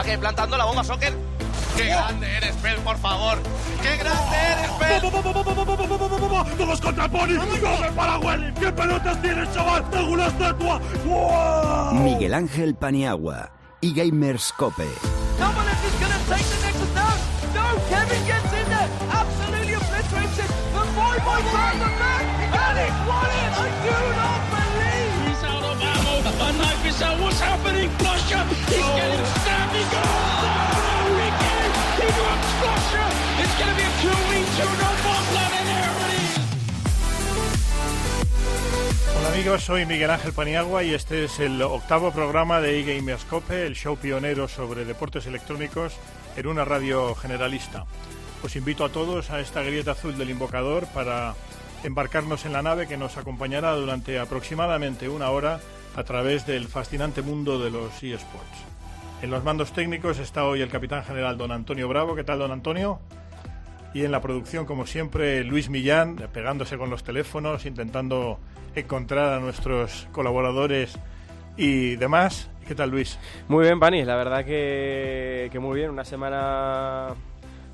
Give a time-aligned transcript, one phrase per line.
[0.00, 1.12] Paque plantando la bomba, Soccer.
[1.76, 3.36] ¡Qué grande eres, Pel, por favor!
[3.82, 6.56] ¡Qué grande eres, Pel!
[6.56, 7.36] ¡Todos contra Pony!
[7.36, 8.50] ¡Come para Welly!
[8.54, 9.84] ¿Qué pelotas tienes, chaval?
[9.90, 10.80] ¡Tengo una estatua!
[11.92, 13.50] Miguel Ángel Paniagua
[13.82, 14.88] y Gamers Cope.
[28.70, 28.99] Kevin
[39.32, 43.96] amigos, soy Miguel Ángel Paniagua y este es el octavo programa de eGamerscope, el show
[43.96, 45.94] pionero sobre deportes electrónicos
[46.36, 47.84] en una radio generalista.
[48.42, 51.34] Os invito a todos a esta grieta azul del invocador para
[51.84, 55.60] embarcarnos en la nave que nos acompañará durante aproximadamente una hora
[55.94, 58.58] a través del fascinante mundo de los eSports.
[59.22, 62.16] En los mandos técnicos está hoy el capitán general don Antonio Bravo.
[62.16, 62.98] ¿Qué tal, don Antonio?
[63.94, 68.40] Y en la producción, como siempre, Luis Millán, pegándose con los teléfonos, intentando
[68.74, 70.98] encontrar a nuestros colaboradores
[71.56, 72.50] y demás.
[72.66, 73.18] ¿Qué tal, Luis?
[73.48, 74.04] Muy bien, Pani.
[74.04, 75.90] La verdad que, muy bien.
[75.90, 77.08] Una semana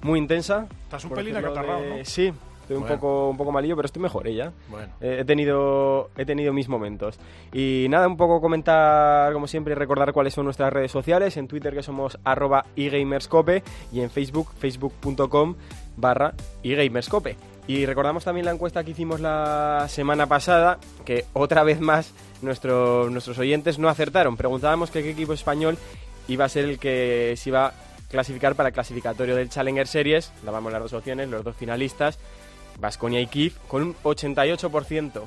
[0.02, 0.66] muy intensa.
[0.84, 2.04] ¿Estás un pelín acatarrado, ¿no?
[2.04, 4.34] Sí, estoy un poco un poco malillo, pero estoy mejor, ¿eh?
[4.34, 4.52] ya.
[4.70, 4.92] Bueno.
[5.00, 7.18] Eh, he tenido he tenido mis momentos.
[7.52, 11.46] Y nada, un poco comentar como siempre y recordar cuáles son nuestras redes sociales, en
[11.46, 15.56] Twitter que somos arroba eGamerscope y en Facebook facebook.com
[15.96, 17.36] barra eGamerscope.
[17.66, 23.38] Y recordamos también la encuesta que hicimos la semana pasada, que otra vez más nuestros
[23.38, 24.36] oyentes no acertaron.
[24.36, 25.76] Preguntábamos que qué equipo español
[26.28, 27.72] iba a ser el que se iba a
[28.08, 30.32] clasificar para el clasificatorio del Challenger Series.
[30.44, 32.20] Dábamos las dos opciones, los dos finalistas,
[32.78, 35.22] Vasconia y Kiev, con un 88%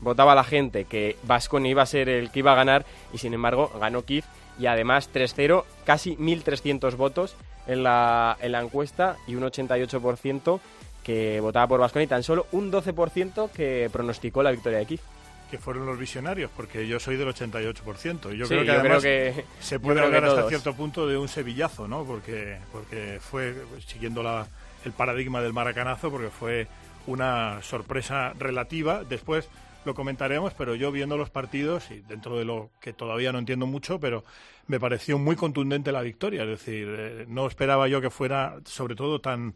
[0.00, 3.34] votaba la gente que Vasconia iba a ser el que iba a ganar y sin
[3.34, 4.24] embargo ganó Kiev
[4.58, 10.60] y además 3-0, casi 1.300 votos en la, en la encuesta y un 88%
[11.02, 15.00] que votaba por Vasconia y tan solo un 12% que pronosticó la victoria de Kiev
[15.50, 18.32] que fueron los visionarios, porque yo soy del 88%.
[18.34, 19.02] Yo creo que además
[19.58, 22.04] se puede hablar hasta cierto punto de un sevillazo, ¿no?
[22.04, 24.46] Porque, porque fue, siguiendo la,
[24.84, 26.68] el paradigma del maracanazo, porque fue
[27.08, 29.02] una sorpresa relativa.
[29.02, 29.48] Después
[29.84, 33.66] lo comentaremos, pero yo viendo los partidos, y dentro de lo que todavía no entiendo
[33.66, 34.24] mucho, pero
[34.68, 36.44] me pareció muy contundente la victoria.
[36.44, 39.54] Es decir, eh, no esperaba yo que fuera, sobre todo, tan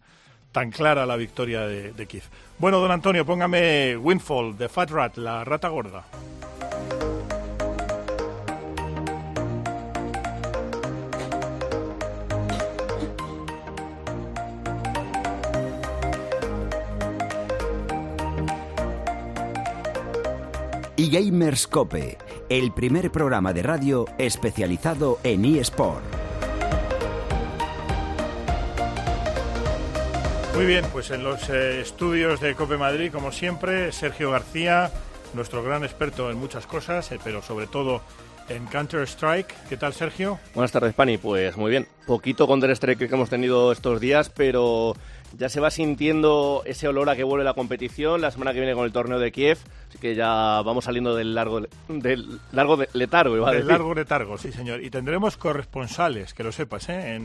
[0.55, 2.23] tan clara la victoria de, de Keith.
[2.59, 6.05] Bueno, don Antonio, póngame Windfall de Fat Rat, la rata gorda.
[20.97, 22.17] y Gamerscope,
[22.49, 26.24] el primer programa de radio especializado en eSport.
[30.55, 34.89] Muy bien, pues en los eh, estudios de Cope Madrid, como siempre, Sergio García,
[35.35, 38.03] nuestro gran experto en muchas cosas, eh, pero sobre todo
[38.49, 39.53] en Counter-Strike.
[39.69, 40.39] ¿Qué tal, Sergio?
[40.55, 41.19] Buenas tardes, Pani.
[41.19, 41.89] Pues muy bien.
[42.07, 44.95] Poquito Counter-Strike que hemos tenido estos días, pero
[45.37, 48.77] ya se va sintiendo ese olor a que vuelve la competición la semana que viene
[48.77, 49.59] con el torneo de Kiev.
[49.89, 54.53] Así que ya vamos saliendo del largo, del largo letargo, iba Del largo letargo, sí,
[54.53, 54.85] señor.
[54.85, 57.21] Y tendremos corresponsales, que lo sepas, ¿eh?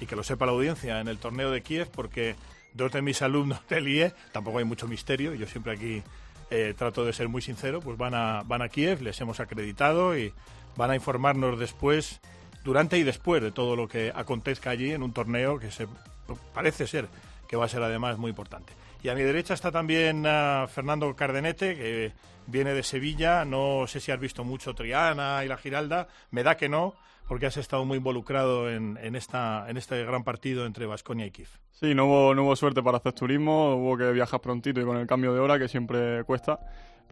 [0.00, 2.34] y que lo sepa la audiencia, en el torneo de Kiev, porque
[2.74, 6.02] dos de mis alumnos del IE, tampoco hay mucho misterio, yo siempre aquí
[6.50, 10.16] eh, trato de ser muy sincero, pues van a, van a Kiev, les hemos acreditado
[10.16, 10.32] y
[10.76, 12.20] van a informarnos después,
[12.64, 15.68] durante y después de todo lo que acontezca allí en un torneo que
[16.54, 17.08] parece ser
[17.48, 18.72] que va a ser además muy importante.
[19.02, 22.12] Y a mi derecha está también ah, Fernando Cardenete, que
[22.46, 23.44] viene de Sevilla.
[23.44, 26.08] No sé si has visto mucho Triana y la Giralda.
[26.30, 26.94] Me da que no,
[27.28, 31.30] porque has estado muy involucrado en, en, esta, en este gran partido entre Vasconia y
[31.30, 31.48] Kiev.
[31.70, 34.96] Sí, no hubo, no hubo suerte para hacer turismo, hubo que viajar prontito y con
[34.96, 36.60] el cambio de hora, que siempre cuesta.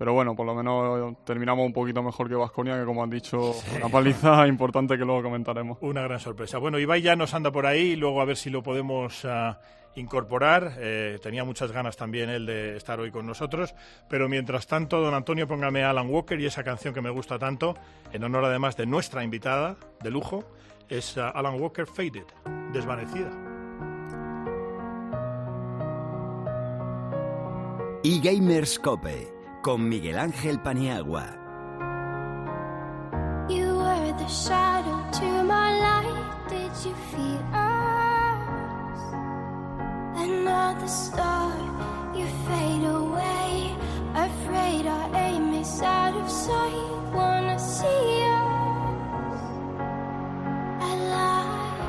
[0.00, 3.54] Pero bueno, por lo menos terminamos un poquito mejor que Vasconia, que como han dicho,
[3.77, 5.77] una paliza importante que luego comentaremos.
[5.83, 6.56] Una gran sorpresa.
[6.56, 9.54] Bueno, Ibai ya nos anda por ahí, luego a ver si lo podemos uh,
[9.95, 10.75] incorporar.
[10.78, 13.75] Eh, tenía muchas ganas también él de estar hoy con nosotros.
[14.09, 17.39] Pero mientras tanto, don Antonio, póngame a Alan Walker y esa canción que me gusta
[17.39, 17.75] tanto,
[18.13, 20.45] en honor además de nuestra invitada de lujo,
[20.89, 22.25] es uh, Alan Walker Faded,
[22.72, 23.31] desvanecida.
[28.03, 29.28] Y Gamerscope
[29.63, 31.37] con Miguel Ángel Paniagua.
[33.48, 36.48] You were the shadow to my light.
[36.48, 37.79] Did you feel us?
[40.20, 41.52] another star,
[42.14, 43.74] you fade away.
[44.14, 47.12] Afraid our aim is out of sight.
[47.12, 49.40] Wanna see us
[50.80, 51.80] alive.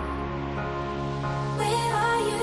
[2.28, 2.38] You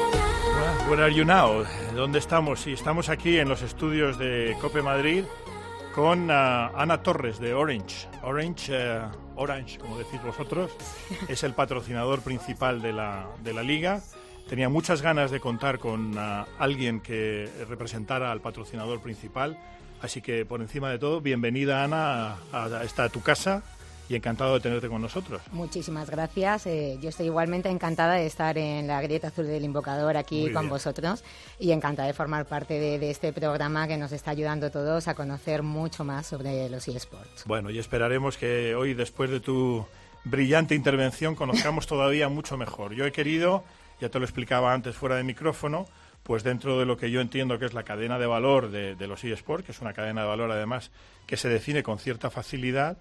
[0.55, 0.89] now?
[0.89, 1.65] Where are you now?
[1.95, 2.67] ¿Dónde estamos?
[2.67, 5.25] Y estamos aquí en los estudios de Cope Madrid
[5.95, 8.09] con uh, Ana Torres de Orange.
[8.23, 10.71] Orange, uh, Orange, como decís vosotros,
[11.29, 14.01] es el patrocinador principal de la, de la liga.
[14.49, 19.59] Tenía muchas ganas de contar con ah, alguien que representara al patrocinador principal.
[20.01, 23.63] Así que, por encima de todo, bienvenida, Ana, a, a esta tu casa
[24.09, 25.43] y encantado de tenerte con nosotros.
[25.53, 26.67] Muchísimas gracias.
[26.67, 30.69] Eh, yo estoy igualmente encantada de estar en la grieta azul del invocador aquí con
[30.69, 31.23] vosotros
[31.59, 35.15] y encantada de formar parte de, este programa que nos está ayudando a todos a
[35.15, 37.45] conocer mucho más sobre los eSports.
[37.45, 39.85] Bueno, y esperaremos que hoy, después de tu
[40.25, 42.95] brillante intervención, conozcamos todavía mucho mejor.
[42.95, 43.63] Yo he querido,
[44.01, 45.87] ya te lo explicaba antes fuera de micrófono,
[46.23, 49.07] pues dentro de lo que yo entiendo que es la cadena de valor de, de
[49.07, 50.91] los eSports, que es una cadena de valor además
[51.27, 52.99] que se define con cierta facilidad,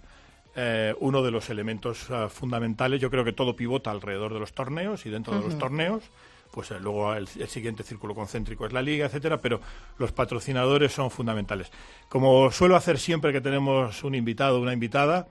[0.60, 3.00] eh, uno de los elementos eh, fundamentales.
[3.00, 6.04] Yo creo que todo pivota alrededor de los torneos y dentro de los torneos,
[6.52, 9.62] pues eh, luego el, siguiente círculo concéntrico es la liga, etcétera, pero
[10.00, 11.72] los patrocinadores son fundamentales.
[12.10, 15.28] Como suelo hacer siempre que tenemos un invitado o una invitada,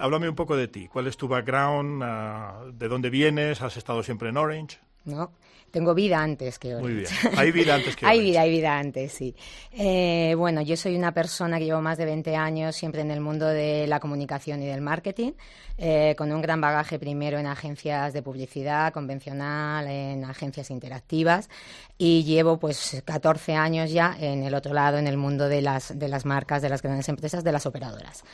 [0.00, 0.88] háblame un poco de ti.
[0.88, 2.02] ¿Cuál es tu background?
[2.02, 3.62] Ah, ¿De dónde vienes?
[3.62, 4.78] ¿Has estado siempre en Orange?
[5.04, 5.30] No,
[5.70, 6.82] tengo vida antes que hoy.
[6.82, 7.10] Muy bien.
[7.36, 9.34] Hay vida antes que Hay vida, hay vida antes, sí.
[9.72, 13.20] Eh, bueno, yo soy una persona que llevo más de 20 años siempre en el
[13.20, 15.32] mundo de la comunicación y del marketing,
[15.78, 21.50] eh, con un gran bagaje primero en agencias de publicidad convencional, en agencias interactivas,
[21.98, 25.98] y llevo pues 14 años ya en el otro lado, en el mundo de las,
[25.98, 28.24] de las marcas, de las grandes empresas, de las operadoras.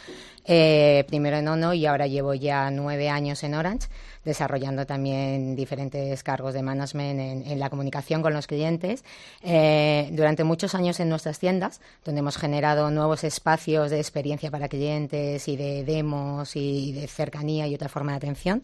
[0.44, 3.88] Eh, primero en Ono y ahora llevo ya nueve años en Orange
[4.24, 9.04] desarrollando también diferentes cargos de management en, la comunicación con los clientes.
[9.42, 14.68] Eh, durante muchos años en nuestras tiendas, donde hemos generado nuevos espacios de experiencia para
[14.68, 18.62] clientes y de demos y de cercanía y otra forma de atención.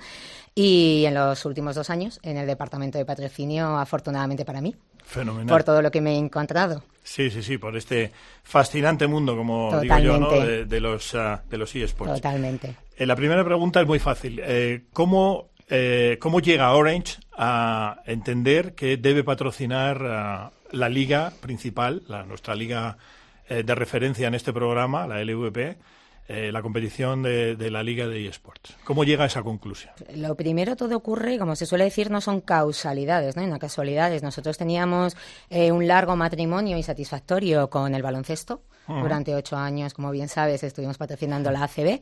[0.55, 4.75] Y en los últimos dos años en el departamento de patrocinio, afortunadamente para mí.
[5.09, 5.49] Fenomenal.
[5.49, 6.83] Por todo lo que me he encontrado.
[7.03, 8.13] Sí, sí, sí, por este
[8.43, 10.31] fascinante mundo, como digo yo, ¿no?
[10.31, 12.17] de, los, uh, de los eSports.
[12.17, 12.77] Totalmente.
[12.95, 14.39] Eh, la primera pregunta es muy fácil.
[14.45, 22.03] Eh, ¿cómo, eh, ¿Cómo llega Orange a entender que debe patrocinar uh, la liga principal,
[22.07, 22.99] la, nuestra liga
[23.49, 25.79] de referencia en este programa, la LVP?
[26.31, 28.77] Eh, la competición de, la Liga de eSports.
[28.85, 29.95] ¿Cómo llega a esa conclusión?
[30.15, 34.23] Lo primero, todo ocurre, como se suele decir, no son causalidades, no, no casualidades.
[34.23, 35.17] Nosotros teníamos
[35.49, 38.61] eh, un largo matrimonio insatisfactorio con el baloncesto.
[38.87, 42.01] Durante ocho años, como bien sabes, estuvimos patrocinando la ACB.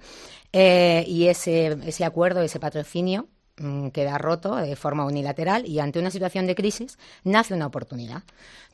[0.53, 3.27] Eh, y ese, ese acuerdo, ese patrocinio,
[3.59, 8.23] mm, queda roto de forma unilateral y ante una situación de crisis nace una oportunidad.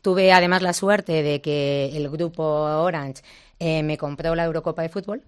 [0.02, 3.22] Tuve además la suerte de que el grupo Orange
[3.60, 5.22] me compró la Eurocopa de Fútbol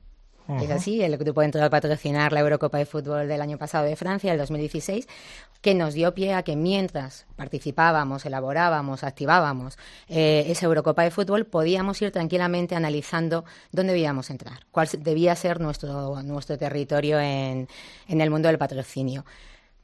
[0.61, 3.97] es así, el grupo entró a patrocinar la Eurocopa de Fútbol del año pasado de
[3.97, 5.09] Francia, el 2016,
[5.63, 11.47] que nos dio pie a que mientras participábamos, elaborábamos, activábamos eh, esa Eurocopa de Fútbol,
[11.47, 17.67] podíamos ir tranquilamente analizando dónde debíamos entrar, cuál debía ser nuestro, nuestro territorio en,
[18.09, 19.25] en el mundo del patrocinio.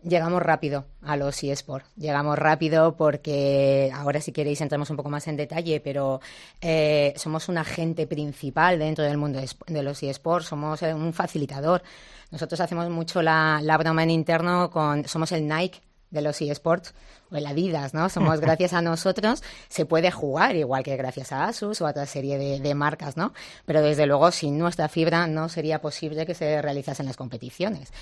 [0.02, 1.86] Llegamos rápido a los eSports.
[1.96, 6.20] Llegamos rápido porque ahora si queréis entramos un poco más en detalle, pero
[6.60, 11.82] eh, somos un agente principal dentro del mundo de los eSports, somos eh, un facilitador.
[12.30, 15.80] Nosotros hacemos mucho la, la broma en interno con somos el Nike
[16.10, 16.94] de los eSports
[17.30, 18.08] o el Adidas, ¿no?
[18.08, 22.06] Somos gracias a nosotros se puede jugar igual que gracias a Asus o a otra
[22.06, 23.32] serie de, de, marcas, ¿no?
[23.66, 27.92] Pero desde luego sin nuestra fibra no sería posible que se realizasen las competiciones.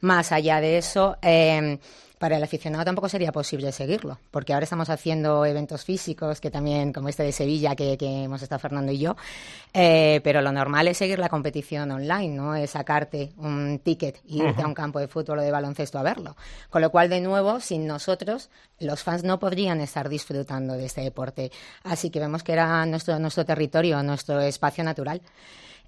[0.00, 1.78] Más allá de eso, eh,
[2.18, 6.92] para el aficionado tampoco sería posible seguirlo, porque ahora estamos haciendo eventos físicos, que también,
[6.92, 9.16] como este de Sevilla, que, hemos estado Fernando y yo,
[9.74, 12.54] eh, pero lo normal es seguir la competición online, ¿no?
[12.54, 16.02] Es sacarte un ticket y irte a un campo de fútbol o de baloncesto a
[16.02, 16.36] verlo.
[16.70, 18.48] Con lo cual, de nuevo, sin nosotros,
[18.80, 21.52] los fans no podrían estar disfrutando de este deporte.
[21.82, 25.20] Así que vemos que era nuestro, nuestro territorio, nuestro espacio natural.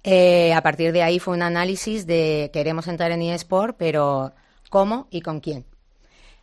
[0.03, 4.31] Eh, a partir de ahí fue un análisis de queremos entrar en eSport, pero
[4.69, 5.65] ¿cómo y con quién?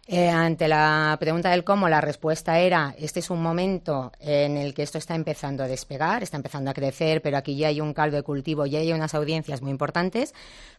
[0.08, 4.72] Eh, ante la pregunta del cómo, la respuesta era, este es un momento en el
[4.72, 7.92] que esto está empezando a despegar, está empezando a crecer, pero aquí ya hay un
[7.92, 10.32] caldo de cultivo, ya hay unas audiencias muy importantes,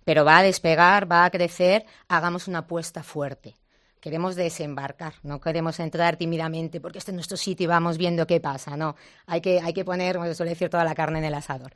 [0.05, 3.55] pero va a despegar, va a crecer, hagamos una apuesta fuerte.
[3.99, 8.39] Queremos desembarcar, no queremos entrar tímidamente porque este es nuestro sitio y vamos viendo qué
[8.39, 8.95] pasa, no.
[9.25, 11.73] Hay que, hay que poner, como suele decir, toda la carne en el asador.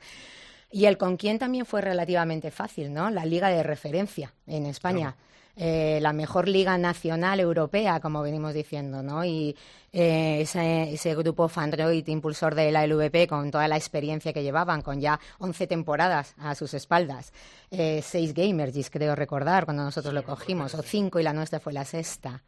[0.70, 3.10] Y el con quién también fue relativamente fácil, ¿no?
[3.10, 5.16] La liga de referencia en España.
[5.54, 9.22] Eh, la mejor liga nacional europea, como venimos diciendo, ¿no?
[9.24, 9.54] Y
[9.92, 14.80] eh, ese, ese, grupo Fandroid, impulsor de la LVP, con toda la experiencia que llevaban,
[14.80, 17.34] con ya 11 temporadas a sus espaldas,
[17.70, 21.74] eh, seis Gamergis, creo recordar, cuando nosotros lo cogimos, o cinco y la nuestra fue
[21.74, 22.42] la sexta.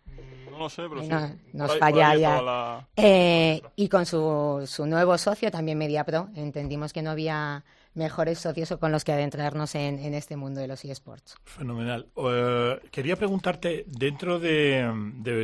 [0.50, 1.10] no lo sé, pero sí.
[1.52, 2.88] nos falla ya.
[2.96, 7.62] Eh, y con su, su nuevo socio, también MediaPro, entendimos que no había
[7.94, 11.36] mejores socios con los que adentrarnos en, en este mundo de los eSports.
[11.44, 12.06] Fenomenal.
[12.16, 14.84] Eh, quería preguntarte, dentro de,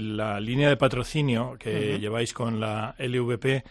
[0.02, 3.64] la línea de patrocinio que lleváis con la LVP,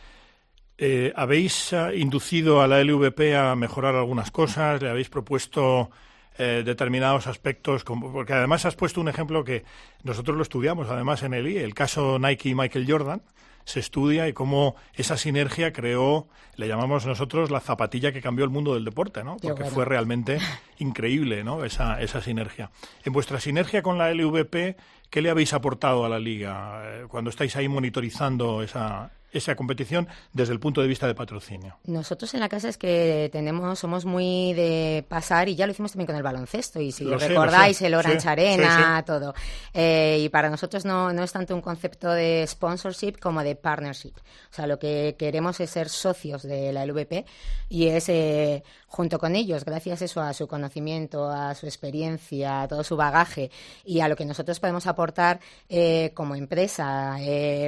[0.78, 4.82] eh, ¿habéis eh, inducido a la LVP a mejorar algunas cosas?
[4.82, 5.90] ¿Le habéis propuesto
[6.38, 7.84] determinados aspectos?
[7.84, 9.66] porque además has puesto un ejemplo que
[10.04, 13.22] nosotros lo estudiamos, además en el I, el caso Nike y Michael Jordan
[13.70, 18.50] se estudia y cómo esa sinergia creó, le llamamos nosotros la zapatilla que cambió el
[18.50, 19.38] mundo del deporte, ¿no?
[19.38, 20.40] Porque fue realmente
[20.80, 21.64] increíble, ¿no?
[21.64, 22.72] Esa, esa sinergia.
[23.06, 24.76] En vuestra sinergia con la LVP,
[25.12, 30.08] ¿qué le habéis aportado a la liga eh, cuando estáis ahí monitorizando esa, esa competición
[30.34, 31.78] desde el punto de vista de patrocinio?
[31.86, 35.92] Nosotros en la casa es que tenemos, somos muy de pasar y ya lo hicimos
[35.92, 39.34] también con el baloncesto y si recordáis el Orange Arena, todo.
[39.74, 44.14] Eh, y para nosotros no, no es tanto un concepto de sponsorship como de partnership.
[44.52, 47.26] O sea, lo que queremos es ser socios de la LVP
[47.70, 52.68] y es eh, junto con ellos, gracias eso a su conocimiento, a su experiencia, a
[52.68, 53.52] todo su bagaje
[53.86, 57.18] y a lo que nosotros podemos aportar eh, como empresa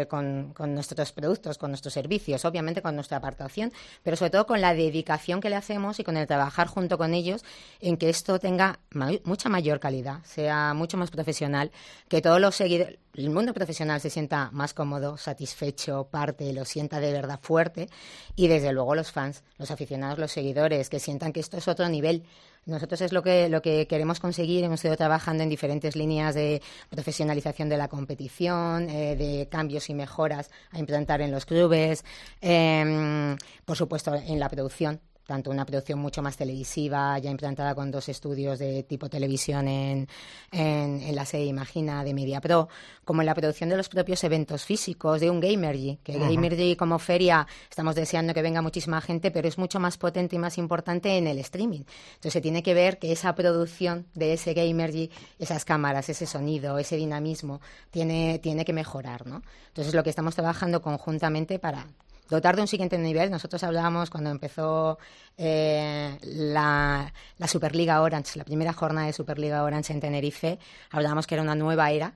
[0.09, 3.71] con, con nuestros productos con nuestros servicios, obviamente con nuestra apartación,
[4.03, 7.13] pero sobre todo con la dedicación que le hacemos y con el trabajar junto con
[7.13, 7.43] ellos
[7.79, 8.79] en que esto tenga
[9.23, 11.71] mucha mayor calidad, sea mucho más profesional,
[12.07, 17.01] que todos los seguidores, el mundo profesional se sienta más cómodo, satisfecho, parte, lo sienta
[17.01, 17.89] de verdad fuerte
[18.37, 21.87] y desde luego los fans, los aficionados, los seguidores, que sientan que esto es otro
[21.89, 22.23] nivel
[22.65, 24.63] nosotros es lo que, lo que queremos conseguir.
[24.63, 29.95] Hemos ido trabajando en diferentes líneas de profesionalización de la competición, eh, de cambios y
[29.95, 32.05] mejoras a implantar en los clubes,
[32.39, 37.89] em, por supuesto en la producción tanto una producción mucho más televisiva, ya implantada con
[37.89, 40.09] dos estudios de tipo televisión en,
[40.51, 42.67] en, la sede Imagina de Media Pro,
[43.05, 46.99] como en la producción de los propios eventos físicos de un Gamergy, que Gamergy como
[46.99, 51.17] feria estamos deseando que venga muchísima gente, pero es mucho más potente y más importante
[51.17, 51.85] en el streaming.
[52.15, 56.77] Entonces se tiene que ver que esa producción de ese Gamergy, esas cámaras, ese sonido,
[56.77, 59.43] ese dinamismo, tiene, tiene que mejorar, ¿no?
[59.69, 61.87] Entonces lo que estamos trabajando conjuntamente para
[62.31, 63.29] dotar de un siguiente nivel.
[63.29, 64.97] Nosotros hablábamos cuando empezó
[65.37, 67.13] eh, la,
[67.45, 70.57] Superliga Orange, la primera jornada de Superliga Orange en Tenerife,
[70.89, 72.13] hablábamos que era una nueva era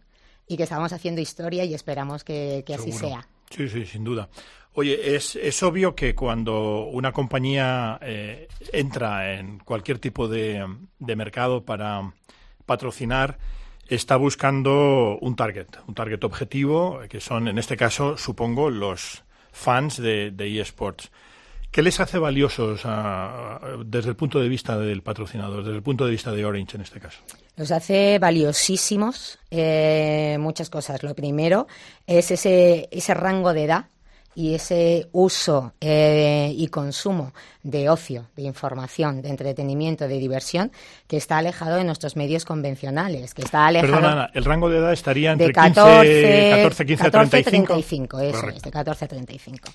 [0.48, 3.28] y que estábamos haciendo historia y esperamos que, así sea.
[3.50, 4.30] Sí, sí, sin duda.
[4.74, 10.66] Oye, es, es obvio que cuando una compañía eh, entra en cualquier tipo de,
[11.00, 12.14] de mercado para
[12.66, 13.38] patrocinar,
[13.88, 19.25] está buscando un target, un target objetivo, que son, en este caso, supongo, los,
[19.56, 21.10] fans de, eSports.
[21.72, 22.84] ¿Qué les hace valiosos
[23.86, 26.82] desde el punto de vista del patrocinador, desde el punto de vista de Orange en
[26.84, 27.20] este caso?
[27.58, 31.04] Los hace valiosísimos eh, muchas cosas.
[31.04, 31.68] Lo primero
[32.08, 33.86] es ese, ese rango de edad
[34.36, 40.72] y ese uso eh, y consumo de ocio, de información, de entretenimiento, de diversión,
[41.08, 43.94] que está alejado de nuestros medios convencionales, que está alejado...
[43.94, 47.74] Perdona, el rango de edad estaría entre 14, 14 15, 35.
[47.74, 49.70] 35, eso es, de 14 a 35.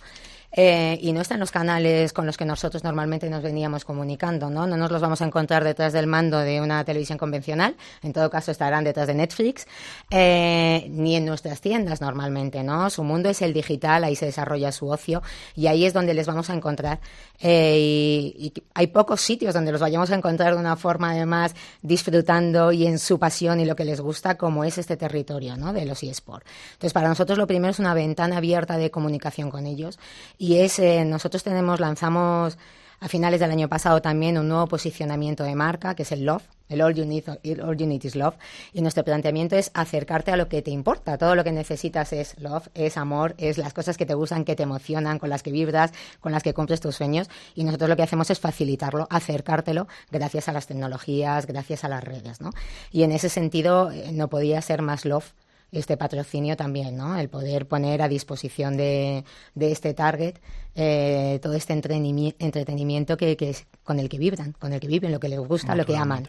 [0.53, 4.67] Eh, y no están los canales con los que nosotros normalmente nos veníamos comunicando, ¿no?
[4.67, 8.29] No nos los vamos a encontrar detrás del mando de una televisión convencional, en todo
[8.31, 9.67] caso estarán detrás de Netflix,
[10.11, 12.91] eh, ni en nuestras tiendas normalmente, ¿no?
[12.91, 15.23] Su mundo es el digital, ahí se desarrolla su ocio
[15.55, 17.01] y ahí es donde les vamos a encontrar.
[17.41, 22.73] Eh, y, hay pocos sitios donde los vayamos a encontrar de una forma además disfrutando
[22.73, 25.73] y en su pasión y lo que les gusta, como es este territorio, ¿no?
[25.73, 26.47] De los eSports.
[26.73, 29.99] Entonces, para nosotros lo primero es una ventana abierta de comunicación con ellos
[30.41, 32.57] y es, eh, nosotros tenemos, lanzamos
[32.99, 36.45] a finales del año pasado también un nuevo posicionamiento de marca, que es el Love,
[36.71, 37.29] el All You Need,
[37.63, 38.37] All you need is Love.
[38.73, 41.19] Y nuestro planteamiento es acercarte a lo que te importa.
[41.19, 44.57] Todo lo que necesitas es love, es amor, es las cosas que te gustan, que
[44.57, 47.29] te emocionan, con las que vibras, con las que cumples tus sueños.
[47.55, 52.03] Y nosotros lo que hacemos es facilitarlo, acercártelo gracias a las tecnologías, gracias a las
[52.03, 52.41] redes.
[52.41, 52.51] ¿no?
[52.93, 55.35] Y en ese sentido eh, no podía ser más love
[55.73, 57.19] este patrocinio también, ¿no?
[57.19, 59.25] El poder poner a disposición de,
[59.55, 60.37] de este target
[60.75, 65.21] eh, todo este entretenimiento que, que con el que vibran, con el que viven, lo
[65.21, 66.29] que les gusta, lo que aman.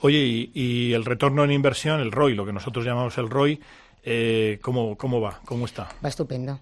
[0.00, 3.60] Oye, y, el retorno en inversión, el ROI, lo que nosotros llamamos el ROI,
[4.02, 5.40] eh, ¿cómo, ¿cómo va?
[5.44, 5.88] ¿Cómo está?
[6.04, 6.58] Va estupendo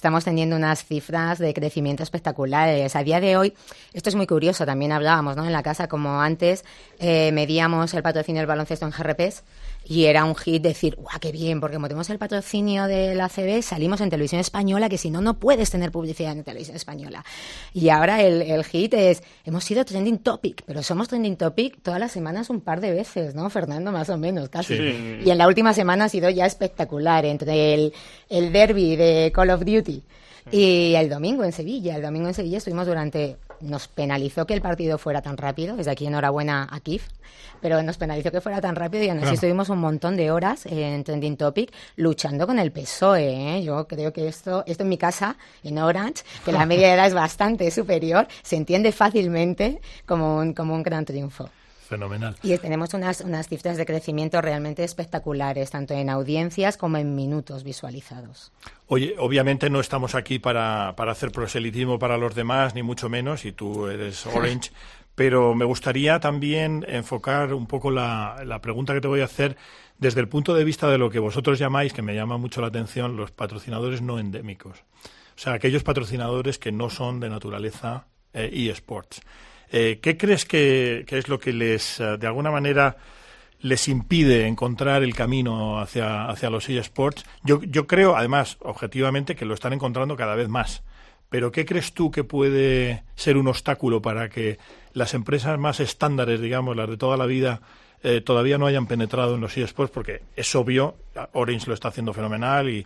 [0.00, 2.96] estamos teniendo unas cifras de crecimiento espectaculares.
[2.96, 3.52] A día de hoy,
[3.92, 5.44] esto es muy curioso, también hablábamos ¿no?
[5.44, 6.64] en la casa, como antes
[6.98, 9.44] eh, medíamos el patrocinio del baloncesto en GRPs,
[9.84, 11.60] y era un hit decir, ¡guau, qué bien!
[11.60, 15.20] Porque como tenemos el patrocinio de la CB, salimos en televisión española, que si no,
[15.20, 17.24] no puedes tener publicidad en televisión española.
[17.72, 21.98] Y ahora el, el hit es, hemos sido trending topic, pero somos trending topic todas
[21.98, 23.90] las semanas un par de veces, ¿no, Fernando?
[23.92, 24.74] Más o menos, casi.
[24.74, 27.92] Y en la última semana ha sido ya espectacular, entre el,
[28.28, 30.02] el derby de Call of Duty
[30.50, 31.96] y el domingo en Sevilla.
[31.96, 35.76] El domingo en Sevilla estuvimos durante nos penalizó que el partido fuera tan rápido.
[35.76, 37.04] Desde aquí enhorabuena a Kif
[37.60, 40.66] pero nos penalizó que fuera tan rápido y aún así estuvimos un montón de horas
[40.66, 43.56] en Trending Topic luchando con el PSOE.
[43.56, 43.62] ¿eh?
[43.62, 47.06] Yo creo que esto, esto en mi casa, en Orange, que la media de edad
[47.06, 51.50] es bastante superior, se entiende fácilmente como un, como un gran triunfo.
[51.90, 52.36] Fenomenal.
[52.44, 57.64] Y tenemos unas, unas cifras de crecimiento realmente espectaculares, tanto en audiencias como en minutos
[57.64, 58.52] visualizados.
[58.86, 63.44] Oye, obviamente no estamos aquí para, para hacer proselitismo para los demás, ni mucho menos,
[63.44, 64.70] y tú eres Orange,
[65.16, 69.56] pero me gustaría también enfocar un poco la, pregunta que te voy a hacer
[69.98, 72.68] desde el punto de vista de lo que vosotros llamáis, que me llama mucho la
[72.68, 74.78] atención, los patrocinadores no endémicos.
[74.78, 79.22] O sea, aquellos patrocinadores que no son de naturaleza eh, eSports.
[79.70, 82.96] Eh, ¿Qué crees que, es lo que les, eh, de alguna manera,
[83.60, 87.24] les impide encontrar el camino hacia, hacia los eSports?
[87.44, 90.82] Yo, yo creo, además, objetivamente, que lo están encontrando cada vez más.
[91.28, 94.58] Pero ¿qué crees tú que puede ser un obstáculo para que
[94.92, 97.60] las empresas más estándares, digamos, las de toda la vida,
[98.02, 99.92] eh, todavía no hayan penetrado en los eSports?
[99.92, 100.96] Porque es obvio,
[101.32, 102.84] Orange lo está haciendo fenomenal y,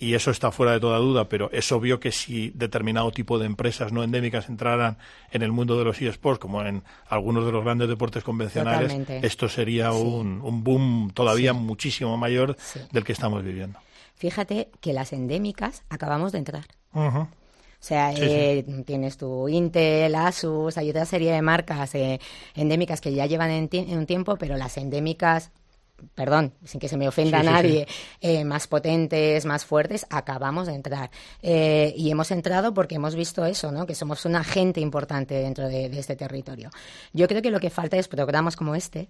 [0.00, 3.44] y eso está fuera de toda duda, pero es obvio que si determinado tipo de
[3.44, 4.96] empresas no endémicas entraran
[5.30, 8.92] en el mundo de los eSports, como en algunos de los grandes deportes convencionales,
[9.22, 12.56] esto sería un, un, boom todavía muchísimo mayor
[12.90, 13.78] del que estamos viviendo.
[14.14, 16.64] Fíjate que las endémicas acabamos de entrar.
[16.94, 17.28] O
[17.82, 22.20] sea, eh, tienes tu Intel, Asus, hay otra serie de marcas eh,
[22.54, 25.50] endémicas que ya llevan en, un tiempo, pero las endémicas
[26.14, 27.86] perdón, sin que se me ofenda a nadie,
[28.20, 31.10] eh, más potentes, más fuertes, acabamos de entrar.
[31.42, 33.86] y hemos entrado porque hemos visto eso, ¿no?
[33.86, 36.70] que somos un agente importante dentro de, este territorio.
[37.12, 39.08] Yo creo que lo que falta es programas como este,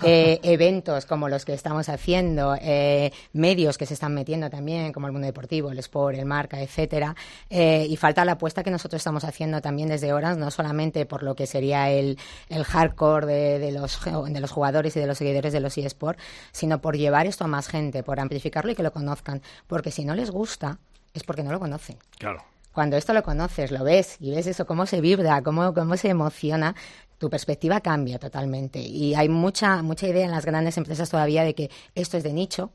[0.02, 5.06] eh, eventos como los que estamos haciendo, eh, medios que se están metiendo también, como
[5.06, 7.14] el mundo deportivo, el sport, el marca, etcétera,
[7.48, 11.22] eh, y falta la apuesta que nosotros estamos haciendo también desde horas, no solamente por
[11.22, 15.18] lo que sería el, el hardcore de, de, los, de los jugadores y de los
[15.18, 16.18] seguidores de los eSport,
[16.52, 20.04] sino por llevar esto a más gente, por amplificarlo y que lo conozcan, porque si
[20.04, 20.78] no les gusta,
[21.12, 21.96] es porque no lo conocen.
[22.18, 25.96] Claro cuando esto lo conoces, lo ves y ves eso, cómo se vibra, cómo, cómo
[25.96, 26.74] se emociona,
[27.18, 28.80] tu perspectiva cambia totalmente.
[28.80, 32.32] Y hay mucha, mucha idea en las grandes empresas todavía de que esto es de
[32.32, 32.72] nicho,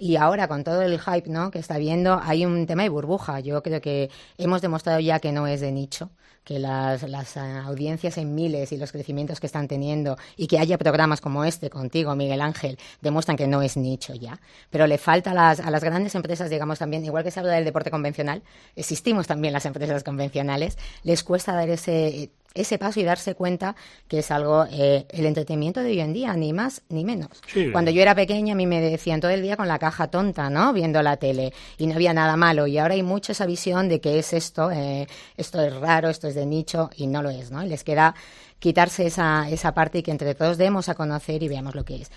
[0.00, 1.50] y ahora con todo el hype ¿no?
[1.50, 3.40] que está viendo, hay un tema de burbuja.
[3.40, 6.10] Yo creo que hemos demostrado ya que no es de nicho,
[6.44, 10.78] que las, las audiencias en miles y los crecimientos que están teniendo y que haya
[10.78, 14.40] programas como este contigo, Miguel Ángel, demuestran que no es nicho ya.
[14.70, 17.52] Pero le falta a las, a las grandes empresas, digamos también, igual que se habla
[17.52, 18.42] del deporte convencional,
[18.76, 23.76] existimos también las empresas convencionales, les cuesta dar ese ese paso y darse cuenta
[24.08, 27.30] que es algo, eh, el entretenimiento de hoy en día, ni más ni menos.
[27.72, 30.50] Cuando yo era pequeña a mí me decían todo el día con la caja tonta,
[30.50, 30.72] ¿no?
[30.72, 34.00] Viendo la tele y no había nada malo y ahora hay mucha esa visión de
[34.00, 37.62] que es esto, eh, esto es raro, esto de nicho y no lo es, ¿no?
[37.62, 38.14] Y les queda
[38.58, 42.02] quitarse esa, esa parte y que entre todos demos a conocer y veamos lo que
[42.02, 42.10] es.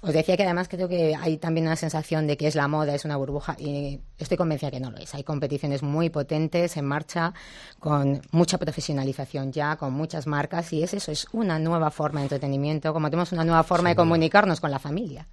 [0.00, 2.94] Os decía que además creo que hay también una sensación de que es la moda,
[2.94, 5.12] es una burbuja, y estoy convencida que no lo es.
[5.16, 7.34] Hay competiciones muy potentes en marcha,
[7.80, 12.26] con mucha profesionalización ya, con muchas marcas, y es eso, es una nueva forma de
[12.26, 15.26] entretenimiento, como tenemos una nueva forma de comunicarnos con la familia.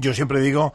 [0.00, 0.72] Yo siempre digo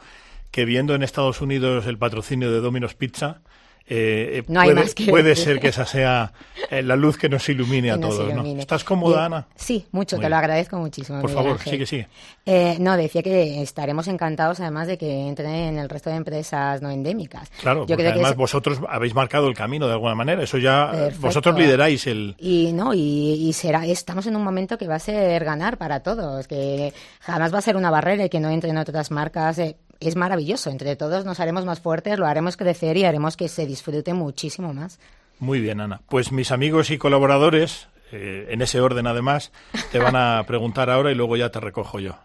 [0.52, 3.40] que viendo en Estados Unidos el patrocinio de Domino's Pizza,
[3.86, 6.32] eh, puede, ser que esa sea
[6.70, 8.32] eh, la luz que nos ilumine a todos.
[8.32, 8.44] ¿no?
[8.44, 9.46] ¿Estás cómoda, Ana?
[9.54, 11.20] Sí, mucho, te lo agradezco muchísimo.
[11.20, 12.08] Por favor, sigue, sigue.
[12.46, 16.80] Eh, no, decía que estaremos encantados además de que entren en el resto de empresas
[16.82, 17.50] no endémicas.
[17.60, 22.06] Claro, porque además vosotros habéis marcado el camino de alguna manera, eso ya vosotros lideráis
[22.06, 22.34] el...
[22.38, 26.46] Y no, y, será, estamos en un momento que va a ser ganar para todos,
[26.46, 29.60] que jamás va a ser una barrera y que no entren otras marcas
[30.08, 30.70] es maravilloso.
[30.70, 34.72] Entre todos nos haremos más fuertes, lo haremos crecer y haremos que se disfrute muchísimo
[34.72, 34.98] más.
[35.38, 36.02] Muy bien, Ana.
[36.08, 39.52] Pues mis amigos y colaboradores, eh, en ese orden además,
[39.90, 42.16] te van a preguntar ahora y luego ya te recojo yo.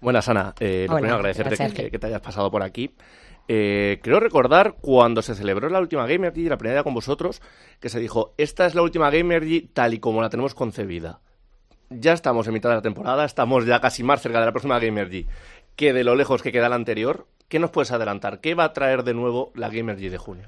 [0.00, 0.54] Buenas, Ana.
[0.58, 2.94] Eh, lo primero, agradecerte que, te hayas pasado por aquí.
[3.46, 7.42] Eh, creo recordar cuando se celebró la última Gamergy, la primera con vosotros,
[7.78, 11.20] que se dijo, esta es la última Gamergy tal y como la tenemos concebida.
[11.90, 14.78] Ya estamos en mitad de la temporada, estamos ya casi más cerca de la próxima
[14.78, 15.26] Gamergy
[15.76, 18.40] que de lo lejos que queda la anterior, ¿qué nos puedes adelantar?
[18.40, 20.46] ¿Qué va a traer de nuevo la Gamergy de junio?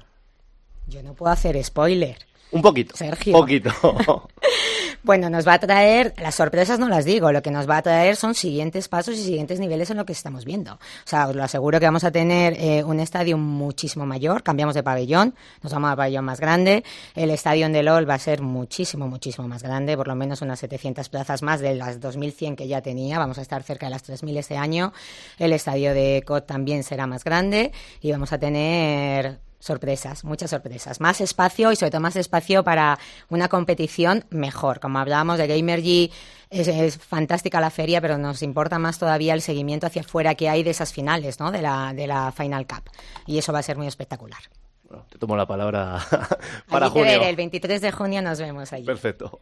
[0.87, 2.17] Yo no puedo hacer spoiler.
[2.51, 2.95] Un poquito.
[2.95, 3.33] Sergio.
[3.33, 3.71] Poquito.
[5.03, 7.81] Bueno, nos va a traer, las sorpresas no las digo, lo que nos va a
[7.81, 10.73] traer son siguientes pasos y siguientes niveles en lo que estamos viendo.
[10.73, 14.75] O sea, os lo aseguro que vamos a tener eh, un estadio muchísimo mayor, cambiamos
[14.75, 16.83] de pabellón, nos vamos a pabellón más grande,
[17.15, 20.59] el estadio de LOL va a ser muchísimo, muchísimo más grande, por lo menos unas
[20.59, 24.03] 700 plazas más de las 2.100 que ya tenía, vamos a estar cerca de las
[24.03, 24.91] 3.000 este año,
[25.37, 30.99] el estadio de COD también será más grande y vamos a tener sorpresas, muchas sorpresas.
[30.99, 34.79] Más espacio y sobre todo más espacio para una competición mejor.
[34.79, 36.11] Como hablábamos de Gamergy,
[36.49, 40.49] es, es, fantástica la feria, pero nos importa más todavía el seguimiento hacia afuera que
[40.49, 41.51] hay de esas finales, ¿no?
[41.51, 42.89] De la, de la Final Cup.
[43.25, 44.39] Y eso va a ser muy espectacular.
[44.87, 45.99] Bueno, te tomo la palabra
[46.69, 47.19] para junio.
[47.19, 48.85] Ver, el 23 de junio nos vemos allí.
[48.85, 49.41] Perfecto.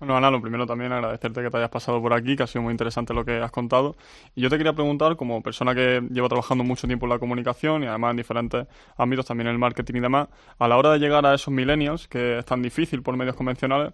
[0.00, 2.62] Bueno, Ana, lo primero también agradecerte que te hayas pasado por aquí, que ha sido
[2.62, 3.96] muy interesante lo que has contado.
[4.34, 7.82] Y yo te quería preguntar, como persona que lleva trabajando mucho tiempo en la comunicación
[7.82, 11.00] y además en diferentes ámbitos, también en el marketing y demás, a la hora de
[11.00, 13.92] llegar a esos millennials, que es tan difícil por medios convencionales,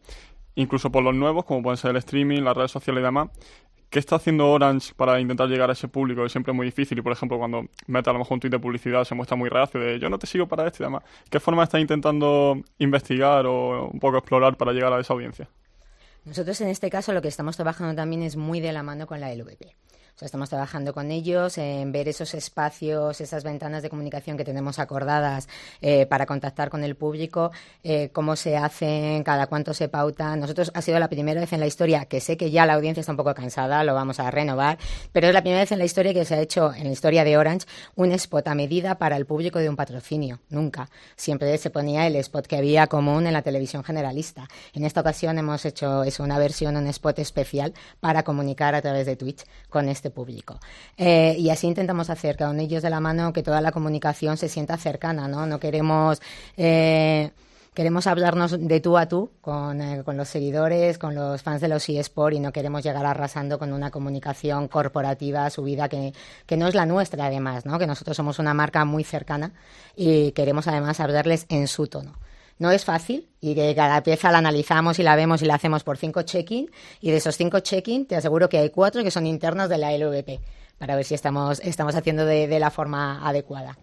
[0.55, 3.29] incluso por los nuevos, como pueden ser el streaming, las redes sociales y demás,
[3.91, 6.23] ¿Qué está haciendo Orange para intentar llegar a ese público?
[6.23, 8.51] Que siempre es muy difícil y, por ejemplo, cuando mete a lo mejor un tweet
[8.51, 11.05] de publicidad se muestra muy reacio de yo no te sigo para esto y demás.
[11.31, 15.49] ¿Qué forma está intentando investigar o un poco explorar para llegar a esa audiencia?
[16.27, 19.21] Nosotros en este caso lo que estamos trabajando también es muy de la mano con
[19.21, 19.77] la LVP.
[20.23, 25.47] Estamos trabajando con ellos en ver esos espacios, esas ventanas de comunicación que tenemos acordadas
[25.83, 27.51] eh, para contactar con el público,
[27.85, 30.41] eh, cómo se hacen, cada cuánto se pautan.
[30.41, 33.01] Nosotros ha sido la primera vez en la historia, que sé que ya la audiencia
[33.01, 34.79] está un poco cansada, lo vamos a renovar,
[35.13, 37.23] pero es la primera vez en la historia que se ha hecho, en la historia
[37.23, 40.41] de Orange, un spot a medida para el público de un patrocinio.
[40.49, 40.89] Nunca.
[41.15, 44.49] Siempre se ponía el spot que había común en la televisión generalista.
[44.73, 49.05] En esta ocasión hemos hecho eso, una versión, un spot especial para comunicar a través
[49.05, 50.59] de Twitch con este público.
[50.97, 54.49] Eh, y así intentamos hacer con ellos de la mano que toda la comunicación se
[54.49, 55.47] sienta cercana, ¿no?
[55.47, 56.21] No queremos...
[56.57, 57.31] Eh,
[57.77, 61.69] queremos hablarnos de tú a tú con, eh, con, los seguidores, con los fans de
[61.69, 66.15] los eSport y no queremos llegar arrasando con una comunicación corporativa subida que,
[66.47, 67.79] que no es la nuestra además, ¿no?
[67.79, 69.53] que nosotros somos una marca muy cercana
[69.95, 72.15] y queremos además hablarles en su tono.
[72.59, 75.85] No es fácil y que cada pieza la analizamos y la vemos y la hacemos
[75.85, 79.27] por cinco check-in y de esos cinco check-in te aseguro que hay cuatro que son
[79.27, 80.41] internos de la LVP
[80.79, 83.77] para ver si estamos, estamos haciendo de, de la forma adecuada.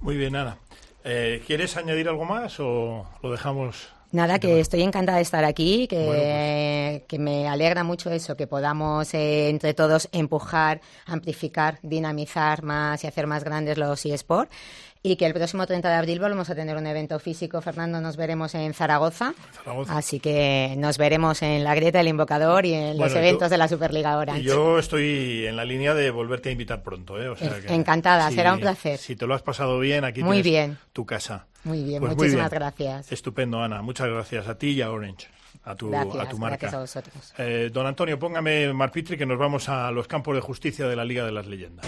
[0.00, 0.58] Muy bien, Ana.
[1.04, 3.88] Eh, ¿Quieres añadir algo más o lo dejamos?
[4.12, 7.02] Nada, que estoy encantada de estar aquí, que, bueno, pues.
[7.06, 13.06] que me alegra mucho eso, que podamos eh, entre todos empujar, amplificar, dinamizar más y
[13.06, 14.50] hacer más grandes los eSports
[15.02, 17.62] y que el próximo 30 de abril volvemos a tener un evento físico.
[17.62, 19.32] Fernando, nos veremos en Zaragoza.
[19.52, 19.96] Zaragoza.
[19.96, 23.50] Así que nos veremos en la Grieta del Invocador y en bueno, los eventos tú,
[23.50, 24.42] de la Superliga Orange.
[24.42, 27.20] Yo estoy en la línea de volverte a invitar pronto.
[27.20, 27.28] ¿eh?
[27.28, 28.98] O sea que, Encantada, si, será un placer.
[28.98, 30.78] Si te lo has pasado bien, aquí muy tienes bien.
[30.92, 31.46] tu casa.
[31.64, 32.60] Muy bien, pues muchísimas muy bien.
[32.60, 33.12] gracias.
[33.12, 33.80] Estupendo, Ana.
[33.80, 35.28] Muchas gracias a ti y a Orange.
[35.64, 36.56] A tu, gracias, a tu marca.
[36.56, 37.34] Gracias a vosotros.
[37.38, 41.04] Eh, don Antonio, póngame Marpitri que nos vamos a los campos de justicia de la
[41.04, 41.86] Liga de las Leyendas.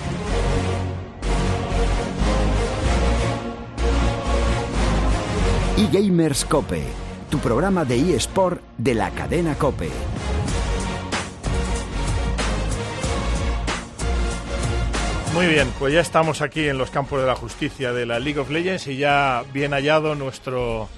[5.77, 6.83] eGamers Cope,
[7.31, 9.89] tu programa de eSport de la cadena Cope.
[15.33, 18.39] Muy bien, pues ya estamos aquí en los campos de la justicia de la League
[18.39, 20.91] of Legends y ya bien hallado nuestro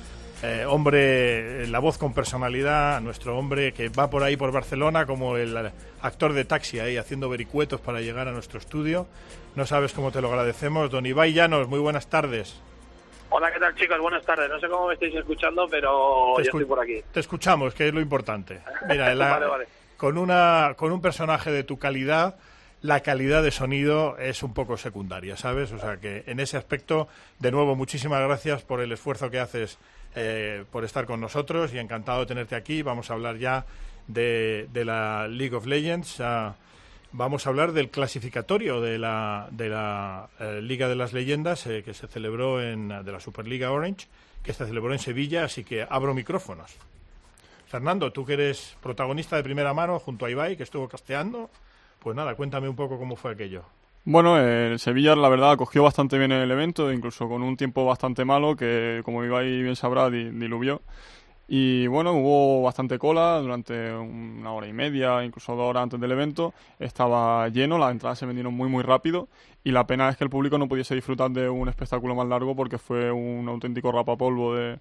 [0.42, 5.36] eh, hombre, la voz con personalidad, nuestro hombre que va por ahí por Barcelona como
[5.36, 5.56] el
[6.02, 9.06] actor de taxi ahí haciendo vericuetos para llegar a nuestro estudio.
[9.54, 10.90] No sabes cómo te lo agradecemos.
[10.90, 12.56] Don Ibai Llanos, muy buenas tardes.
[13.36, 13.98] Hola, ¿qué tal chicos?
[13.98, 14.48] Buenas tardes.
[14.48, 17.02] No sé cómo me estáis escuchando, pero te yo estoy por aquí.
[17.12, 18.60] Te escuchamos, que es lo importante.
[18.88, 19.68] Mira, la, vale, vale.
[19.96, 22.36] Con, una, con un personaje de tu calidad,
[22.80, 25.72] la calidad de sonido es un poco secundaria, ¿sabes?
[25.72, 27.08] O sea que en ese aspecto,
[27.40, 29.78] de nuevo, muchísimas gracias por el esfuerzo que haces
[30.14, 32.82] eh, por estar con nosotros y encantado de tenerte aquí.
[32.82, 33.66] Vamos a hablar ya
[34.06, 36.22] de, de la League of Legends.
[37.16, 41.82] Vamos a hablar del clasificatorio de la, de la eh, Liga de las Leyendas eh,
[41.84, 44.08] que se celebró en de la Superliga Orange,
[44.42, 46.76] que se celebró en Sevilla, así que abro micrófonos.
[47.66, 51.50] Fernando, tú que eres protagonista de primera mano junto a Ibai, que estuvo casteando,
[52.00, 53.62] pues nada, cuéntame un poco cómo fue aquello.
[54.04, 58.24] Bueno, el Sevilla la verdad acogió bastante bien el evento, incluso con un tiempo bastante
[58.24, 60.82] malo que, como Ibai bien sabrá, diluvió.
[61.46, 66.12] Y bueno, hubo bastante cola durante una hora y media, incluso dos horas antes del
[66.12, 66.54] evento.
[66.78, 69.28] Estaba lleno, las entradas se vendieron muy muy rápido
[69.62, 72.54] y la pena es que el público no pudiese disfrutar de un espectáculo más largo
[72.56, 74.78] porque fue un auténtico rapapolvo de,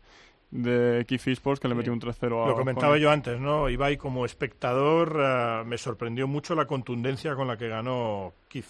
[0.52, 3.70] de Keith Sports que le metió un 3-0 a Lo comentaba yo antes, ¿no?
[3.70, 8.66] Ibai como espectador uh, me sorprendió mucho la contundencia con la que ganó Keith.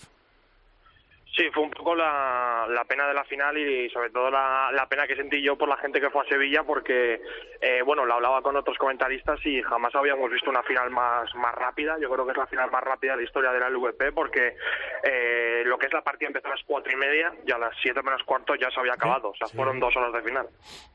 [1.35, 4.87] Sí, fue un poco la, la, pena de la final y sobre todo la, la,
[4.87, 7.19] pena que sentí yo por la gente que fue a Sevilla porque,
[7.59, 11.55] eh, bueno, lo hablaba con otros comentaristas y jamás habíamos visto una final más, más
[11.55, 11.97] rápida.
[11.99, 14.55] Yo creo que es la final más rápida de la historia de la LVP porque
[15.03, 17.75] eh, lo que es la partida empezó a las cuatro y media y a las
[17.81, 19.29] siete menos cuarto ya se había acabado.
[19.29, 20.47] O sea, fueron dos horas de final.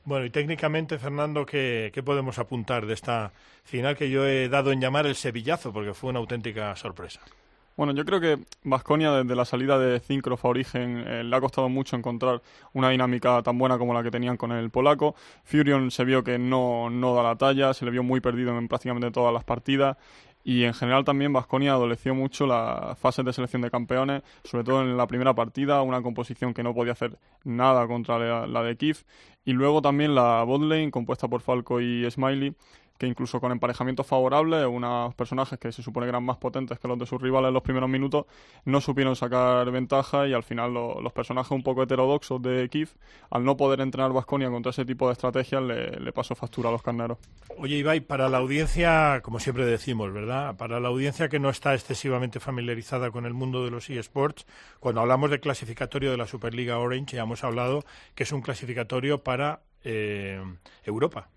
[0.05, 3.33] Bueno, y técnicamente, Fernando, ¿qué, ¿qué podemos apuntar de esta
[3.65, 7.21] final que yo he dado en llamar el Sevillazo porque fue una auténtica sorpresa?
[7.79, 11.41] Bueno, yo creo que Vasconia desde la salida de Zincrof a Origen eh, le ha
[11.41, 15.15] costado mucho encontrar una dinámica tan buena como la que tenían con el polaco.
[15.45, 18.67] Furion se vio que no, no da la talla, se le vio muy perdido en
[18.67, 19.97] prácticamente todas las partidas
[20.43, 24.83] y en general también Vasconia adoleció mucho las fases de selección de campeones, sobre todo
[24.83, 28.77] en la primera partida, una composición que no podía hacer nada contra la, la de
[28.77, 29.05] Kiev
[29.45, 32.57] y luego también la botlane compuesta por Falco y Smiley
[32.99, 36.89] que incluso con emparejamientos favorables, unos personajes que se supone que eran más potentes que
[36.89, 38.27] los de sus rivales en los primeros minutos,
[38.65, 42.91] no supieron sacar ventaja y al final los personajes un poco heterodoxos de Kiev,
[43.31, 46.83] al no poder entrenar Vasconia contra ese tipo de estrategias, le, pasó factura a los
[46.83, 47.19] carneros.
[47.57, 50.57] Oye, Ibai, para la audiencia, como siempre decimos, ¿verdad?
[50.57, 54.47] Para la audiencia que no está excesivamente familiarizada con el mundo de los eSports,
[54.81, 57.85] cuando hablamos de clasificatorio de la Superliga Orange, ya hemos hablado
[58.17, 60.43] que es un clasificatorio para eh,
[60.85, 61.29] Europa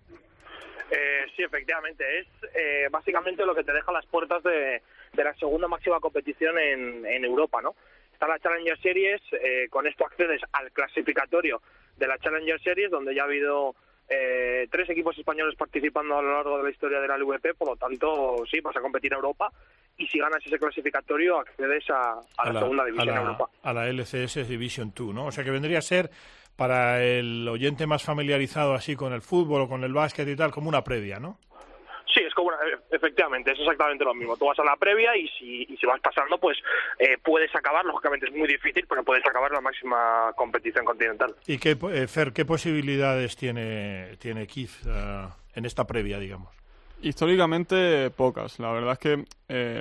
[1.36, 2.20] sí, efectivamente.
[2.20, 4.82] Es eh, básicamente lo que te deja las puertas de,
[5.14, 7.74] la segunda máxima competición en, en Europa, ¿no?
[8.12, 11.60] Está la Challenger Series, eh, con esto accedes al clasificatorio
[11.96, 13.74] de la Challenger Series, donde ya ha habido
[14.08, 17.68] eh, tres equipos españoles participando a lo largo de la historia de la LVP, por
[17.68, 19.50] lo tanto, sí, vas a competir a Europa
[19.96, 23.48] y si ganas ese clasificatorio accedes a, la, segunda división a la, Europa.
[23.62, 25.26] A la LCS Division 2, ¿no?
[25.26, 26.10] O sea que vendría a ser
[26.56, 30.50] para el oyente más familiarizado así con el fútbol o con el básquet y tal,
[30.50, 31.38] como una previa, ¿no?
[32.12, 32.50] Sí, es como
[32.90, 34.36] efectivamente, es exactamente lo mismo.
[34.36, 36.58] Tú vas a la previa y si, y si vas pasando, pues
[36.98, 41.34] eh, puedes acabar, lógicamente es muy difícil, pero puedes acabar la máxima competición continental.
[41.46, 46.54] ¿Y qué, eh, Fer, qué posibilidades tiene, tiene Kif eh, en esta previa, digamos?
[47.00, 48.58] Históricamente pocas.
[48.60, 49.24] La verdad es que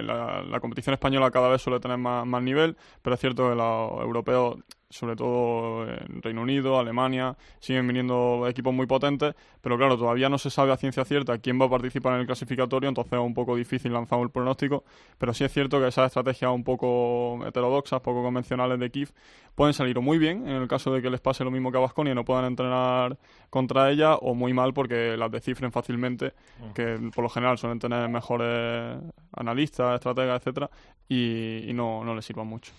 [0.01, 3.55] la, la, competición española cada vez suele tener más, más nivel, pero es cierto que
[3.55, 4.57] los europeos
[4.91, 10.37] sobre todo en Reino Unido, Alemania, siguen viniendo equipos muy potentes, pero claro, todavía no
[10.37, 13.33] se sabe a ciencia cierta quién va a participar en el clasificatorio, entonces es un
[13.33, 14.83] poco difícil lanzar el pronóstico,
[15.17, 19.09] pero sí es cierto que esas estrategias un poco heterodoxas, poco convencionales de Kiev,
[19.55, 21.81] pueden salir muy bien en el caso de que les pase lo mismo que a
[21.81, 23.17] Vasconia y no puedan entrenar
[23.49, 26.73] contra ella, o muy mal porque las descifren fácilmente, mm.
[26.73, 28.97] que por lo general suelen tener mejores
[29.33, 30.69] analistas, estrategas, etcétera,
[31.07, 32.71] y, y no, no les sirvan mucho.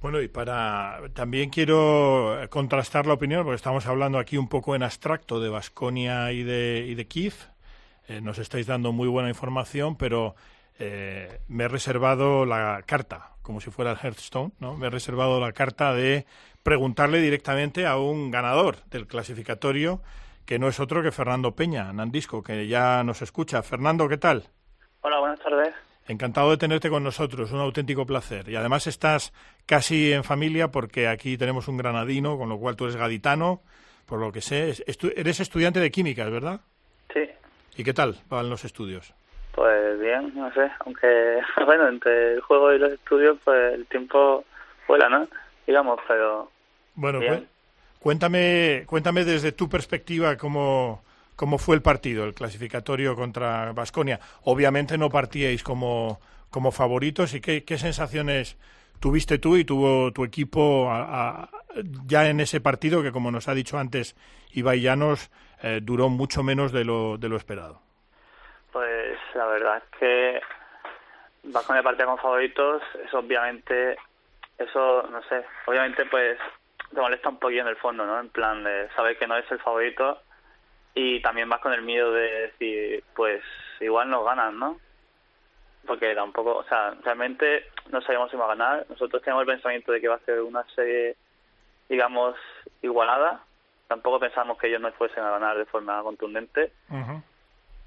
[0.00, 4.82] Bueno, y para también quiero contrastar la opinión, porque estamos hablando aquí un poco en
[4.82, 7.34] abstracto de Vasconia y de, y de Kiev.
[8.08, 10.36] Eh, nos estáis dando muy buena información, pero
[10.78, 14.76] eh, me he reservado la carta, como si fuera el Hearthstone, ¿no?
[14.76, 16.26] Me he reservado la carta de
[16.62, 20.02] preguntarle directamente a un ganador del clasificatorio,
[20.44, 23.62] que no es otro que Fernando Peña, Nandisco, que ya nos escucha.
[23.62, 24.44] Fernando, ¿qué tal?
[25.00, 25.74] Hola, buenas tardes.
[26.08, 28.48] Encantado de tenerte con nosotros, un auténtico placer.
[28.48, 29.32] Y además estás
[29.66, 33.60] casi en familia porque aquí tenemos un granadino, con lo cual tú eres gaditano,
[34.06, 34.74] por lo que sé.
[35.16, 36.60] eres estudiante de químicas, ¿verdad?
[37.12, 37.28] Sí.
[37.76, 39.12] ¿Y qué tal van los estudios?
[39.52, 44.44] Pues bien, no sé, aunque, bueno, entre el juego y los estudios, pues el tiempo
[44.86, 45.26] vuela, ¿no?
[45.66, 46.50] Digamos, pero...
[46.94, 47.20] Bueno,
[47.98, 51.02] cuéntame, cuéntame desde tu perspectiva cómo,
[51.36, 54.18] cómo fue el partido, el clasificatorio contra Vasconia.
[54.44, 56.18] Obviamente no partíais como,
[56.50, 58.58] como favoritos y qué, sensaciones
[59.00, 60.90] tuviste tú y tuvo tu equipo
[62.06, 64.16] ya en ese partido que, como nos ha dicho antes
[64.52, 65.30] Ibai Llanos,
[65.62, 67.80] eh, duró mucho menos de lo, de lo esperado.
[68.72, 70.40] Pues la verdad es que
[71.44, 73.96] Vasconia partía con favoritos, es obviamente,
[74.58, 76.38] eso, no sé, obviamente pues
[76.92, 78.18] te molesta un poquito en el fondo, ¿no?
[78.18, 80.20] En plan de saber que no es el favorito
[80.98, 83.42] y también vas con el miedo de decir, pues
[83.80, 84.80] igual nos ganan, ¿no?
[85.86, 88.86] Porque tampoco, o sea, realmente no sabíamos si iba a ganar.
[88.88, 91.14] Nosotros teníamos el pensamiento de que va a ser una serie,
[91.90, 92.34] digamos,
[92.80, 93.44] igualada.
[93.88, 96.72] Tampoco pensamos que ellos no fuesen a ganar de forma contundente.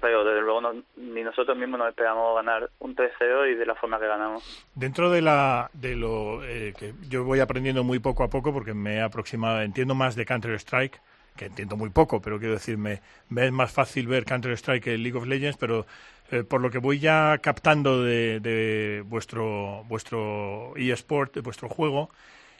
[0.00, 3.98] Pero desde luego ni nosotros mismos nos esperamos ganar un 3-0 y de la forma
[3.98, 4.68] que ganamos.
[4.76, 8.72] Dentro de la de lo eh, que yo voy aprendiendo muy poco a poco porque
[8.72, 11.00] me he aproximado, entiendo más de Counter Strike
[11.40, 13.00] que entiendo muy poco, pero quiero decir, me,
[13.34, 15.86] es más fácil ver Counter-Strike que League of Legends, pero
[16.30, 22.10] eh, por lo que voy ya captando de, de vuestro, vuestro eSport, de vuestro juego,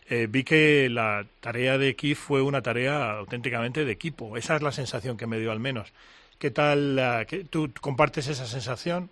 [0.08, 4.38] eh, vi que la tarea de Kif fue una tarea auténticamente de equipo.
[4.38, 5.92] Esa es la sensación que me dio al menos.
[6.38, 7.26] ¿Qué tal?
[7.50, 9.10] ¿Tú compartes esa sensación?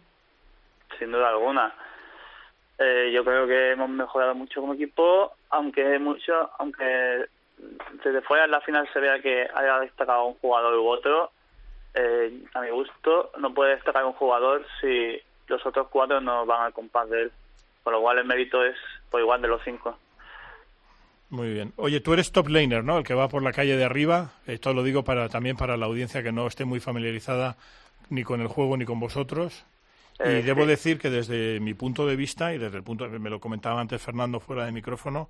[0.99, 1.75] Sin duda alguna.
[2.79, 7.27] Eh, yo creo que hemos mejorado mucho como equipo, aunque mucho, aunque
[8.05, 11.31] desde fuera en la final se vea que haya destacado un jugador u otro,
[11.95, 16.63] eh, a mi gusto no puede destacar un jugador si los otros cuatro no van
[16.63, 17.33] al compás de él.
[17.83, 18.77] Con lo cual el mérito es
[19.11, 19.97] por igual de los cinco.
[21.31, 21.73] Muy bien.
[21.77, 22.99] Oye, tú eres top laner, ¿no?
[22.99, 24.33] El que va por la calle de arriba.
[24.47, 27.57] Esto lo digo para también para la audiencia que no esté muy familiarizada
[28.11, 29.67] ni con el juego ni con vosotros.
[30.19, 33.31] y eh, debo decir que desde mi punto de vista y desde el punto me
[33.31, 35.29] lo comentaba antes Fernando fuera de micrófono,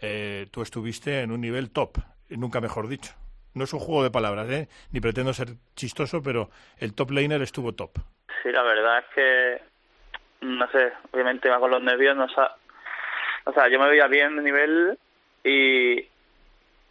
[0.00, 1.98] eh, tú estuviste en un nivel top,
[2.30, 3.14] nunca mejor dicho.
[3.54, 4.68] No es un juego de palabras, ¿eh?
[4.90, 7.98] Ni pretendo ser chistoso, pero el top laner estuvo top.
[8.42, 9.74] Sí, la verdad es que
[10.44, 12.16] no sé, obviamente va con los nervios,
[13.46, 14.98] o sea, yo me veía bien de nivel
[15.42, 16.06] y,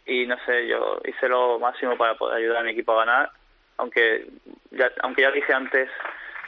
[0.06, 3.30] y no sé, yo hice lo máximo para poder ayudar a mi equipo a ganar,
[3.76, 4.26] aunque
[4.70, 5.88] ya, aunque ya dije antes,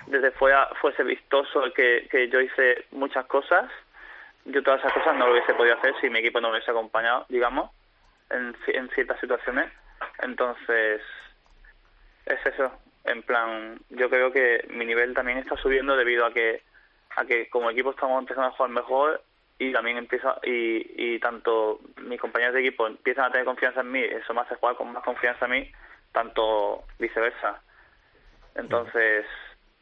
[0.07, 3.71] desde fuera fuese vistoso que yo hice muchas cosas,
[4.47, 6.71] yo todas esas cosas no lo hubiese podido hacer si mi equipo no me hubiese
[6.71, 7.71] acompañado, digamos,
[8.31, 9.71] en, en ciertas situaciones.
[10.23, 11.03] Entonces,
[12.27, 12.73] es eso,
[13.05, 16.63] en plan, yo creo que mi nivel también está subiendo debido a que
[17.17, 19.23] a que como equipo estamos empezando a jugar mejor
[19.59, 23.91] y también empieza y, y tanto mis compañeros de equipo empiezan a tener confianza en
[23.91, 25.71] mí, eso me hace jugar con más confianza a mí,
[26.13, 27.63] tanto viceversa.
[28.55, 29.25] Entonces,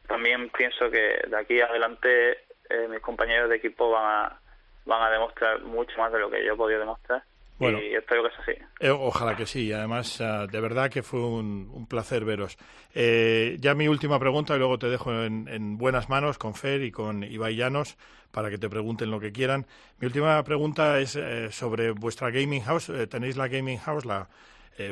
[0.07, 4.39] también pienso que de aquí adelante eh, mis compañeros de equipo van a,
[4.85, 7.23] van a demostrar mucho más de lo que yo he podido demostrar.
[7.57, 8.51] Bueno, y espero que sea así.
[8.81, 9.71] Eh, ojalá que sí.
[9.71, 12.57] Además, ah, de verdad que fue un, placer veros.
[12.93, 16.91] Eh, ya mi última pregunta y luego te dejo en, buenas manos con Fer y
[16.91, 17.97] con Ibai Llanos
[18.31, 19.65] para que te pregunten lo que quieran.
[19.99, 22.91] Mi última pregunta es eh, sobre vuestra gaming house.
[23.09, 24.27] tenéis la gaming house, la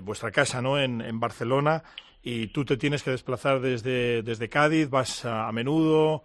[0.01, 0.79] vuestra casa, ¿no?
[0.79, 1.83] En, en, Barcelona
[2.21, 4.89] y tú te tienes que desplazar desde, desde Cádiz.
[4.89, 6.23] ¿Vas a, a menudo?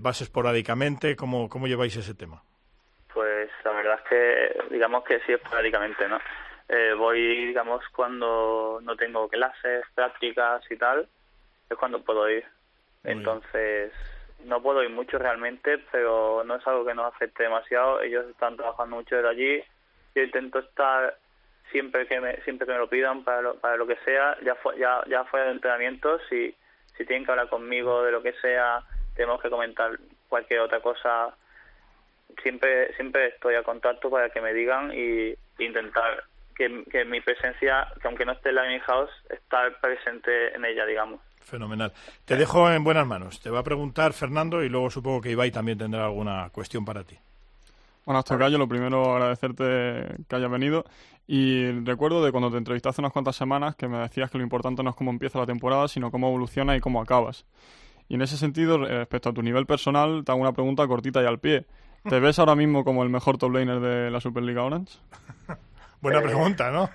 [0.00, 1.14] ¿Vas esporádicamente?
[1.14, 2.42] ¿Cómo, ¿Cómo lleváis ese tema?
[4.10, 6.18] Que digamos que sí esporádicamente, ¿no?
[6.68, 11.08] Eh, voy, digamos, cuando no tengo clases, prácticas y tal,
[11.68, 12.44] es cuando puedo ir.
[13.02, 13.92] Entonces,
[14.44, 18.02] no puedo ir mucho realmente, pero no es algo que nos afecte demasiado.
[18.02, 19.64] Ellos están trabajando mucho desde allí.
[20.14, 21.16] Yo intento estar
[21.72, 24.56] siempre que me, siempre que me lo pidan para lo, para lo que sea, ya,
[24.76, 26.54] ya, ya fuera de entrenamiento, si,
[26.96, 28.82] si tienen que hablar conmigo de lo que sea,
[29.14, 31.34] tenemos que comentar cualquier otra cosa
[32.42, 36.24] siempre siempre estoy a contacto para que me digan y intentar
[36.56, 40.64] que, que mi presencia, que aunque no esté en la Gaming House, estar presente en
[40.64, 41.20] ella, digamos.
[41.40, 41.92] Fenomenal.
[42.24, 43.40] Te dejo en buenas manos.
[43.40, 47.02] Te va a preguntar Fernando y luego supongo que Ibai también tendrá alguna cuestión para
[47.02, 47.16] ti.
[48.04, 50.84] Bueno, hasta acá yo lo primero agradecerte que hayas venido
[51.26, 54.44] y recuerdo de cuando te entrevisté hace unas cuantas semanas que me decías que lo
[54.44, 57.46] importante no es cómo empieza la temporada, sino cómo evoluciona y cómo acabas.
[58.08, 61.26] Y en ese sentido, respecto a tu nivel personal, te hago una pregunta cortita y
[61.26, 61.66] al pie.
[62.08, 64.98] ¿Te ves ahora mismo como el mejor top laner de la Superliga Orange?
[66.00, 66.88] Buena pregunta, ¿no?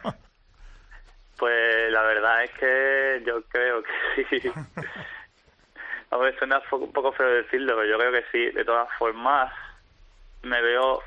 [1.38, 4.52] Pues la verdad es que yo creo que sí.
[6.12, 8.52] A ver, suena un poco feo decirlo, pero yo creo que sí.
[8.52, 9.52] De todas formas,
[10.44, 11.02] me veo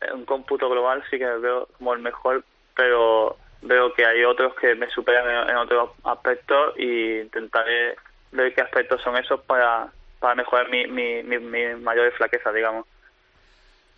[0.00, 4.24] en un cómputo global, sí que me veo como el mejor, pero veo que hay
[4.24, 7.96] otros que me superan en otros aspectos y intentaré
[8.32, 9.88] ver qué aspectos son esos para,
[10.20, 12.86] para mejorar mi, mi, mi, mi mayores flaquezas, digamos.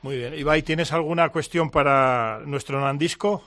[0.02, 0.34] Muy bien.
[0.34, 3.42] Ibai, ¿tienes alguna cuestión para nuestro Nandisco?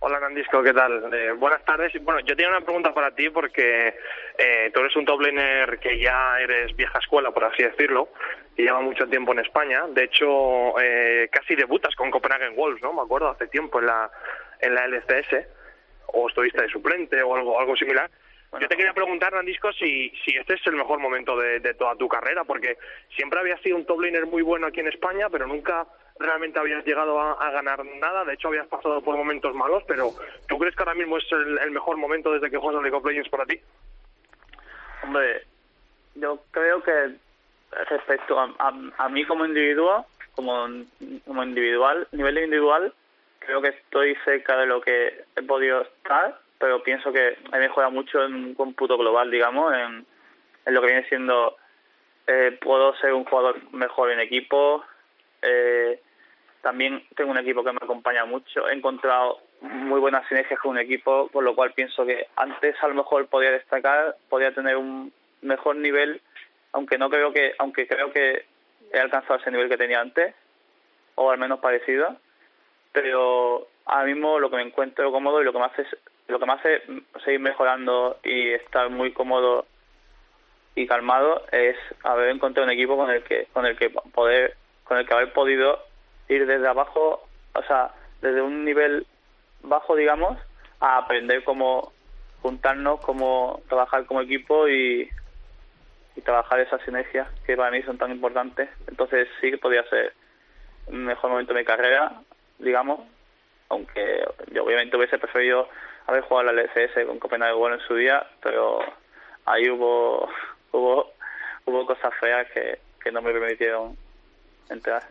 [0.00, 1.12] Hola Nandisco, ¿qué tal?
[1.12, 1.92] Eh, buenas tardes.
[2.02, 3.94] Bueno, yo tenía una pregunta para ti porque
[4.38, 8.08] eh, tú eres un top laner que ya eres vieja escuela, por así decirlo,
[8.56, 9.82] y lleva mucho tiempo en España.
[9.88, 12.92] De hecho, eh, casi debutas con Copenhagen Wolves, ¿no?
[12.92, 14.10] Me acuerdo, hace tiempo en la,
[14.60, 15.48] en la LCS,
[16.06, 18.08] o estuviste de suplente o algo, algo similar.
[18.52, 22.08] Yo te quería preguntar, Nandisco, si, si este es el mejor momento de, toda tu
[22.08, 22.78] carrera, porque
[23.14, 25.86] siempre habías sido un top laner muy bueno aquí en España, pero nunca
[26.18, 28.24] realmente habías llegado a, ganar nada.
[28.24, 30.12] De hecho, habías pasado por momentos malos, pero
[30.48, 33.04] ¿tú crees que ahora mismo es el, mejor momento desde que juegas a League of
[33.04, 33.60] Legends para ti?
[35.02, 35.42] Hombre,
[36.14, 37.16] yo creo que
[37.90, 38.54] respecto a,
[38.96, 40.68] a, mí como individuo, como,
[41.26, 42.94] como individual, nivel individual,
[43.40, 47.92] creo que estoy cerca de lo que he podido estar pero pienso que he mejorado
[47.92, 50.06] mucho en un cómputo global, digamos, en,
[50.66, 51.56] en lo que viene siendo,
[52.26, 54.84] eh, puedo ser un jugador mejor en equipo,
[55.42, 56.00] eh,
[56.62, 60.78] también tengo un equipo que me acompaña mucho, he encontrado muy buenas sinergias con un
[60.78, 65.12] equipo, por lo cual pienso que antes a lo mejor podía destacar, podía tener un
[65.42, 66.20] mejor nivel,
[66.72, 68.44] aunque no creo que, aunque creo que
[68.92, 70.34] he alcanzado ese nivel que tenía antes,
[71.14, 72.16] o al menos parecido,
[72.92, 75.84] pero ahora mismo lo que me encuentro cómodo y lo que me hace
[76.28, 76.82] lo que me hace
[77.24, 79.66] seguir mejorando y estar muy cómodo
[80.74, 84.98] y calmado es haber encontrado un equipo con el que con el que poder con
[84.98, 85.82] el que haber podido
[86.28, 89.06] ir desde abajo, o sea, desde un nivel
[89.62, 90.38] bajo, digamos,
[90.80, 91.92] a aprender cómo
[92.42, 95.08] juntarnos, cómo trabajar como equipo y,
[96.16, 98.68] y trabajar esas sinergias que para mí son tan importantes.
[98.86, 100.12] Entonces sí que podía ser
[100.86, 102.22] un mejor momento de mi carrera,
[102.58, 103.00] digamos,
[103.68, 105.68] aunque yo obviamente hubiese preferido
[106.06, 108.80] haber jugado la LCS con Copenhague bueno en su día, pero
[109.44, 110.28] ahí hubo
[110.72, 111.12] hubo
[111.66, 113.96] hubo cosas feas que, que no me permitieron
[114.70, 115.02] entrar.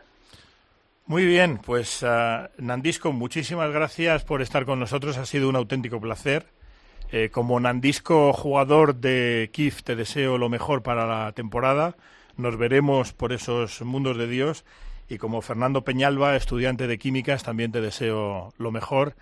[1.05, 5.17] Muy bien, pues uh, Nandisco, muchísimas gracias por estar con nosotros.
[5.17, 6.47] Ha sido un auténtico placer.
[7.13, 11.95] Eh, como Nandisco jugador de KIF, te deseo lo mejor para la temporada.
[12.35, 14.65] Nos veremos por esos mundos de Dios.
[15.09, 19.15] Y como Fernando Peñalba, estudiante de químicas, también te deseo lo mejor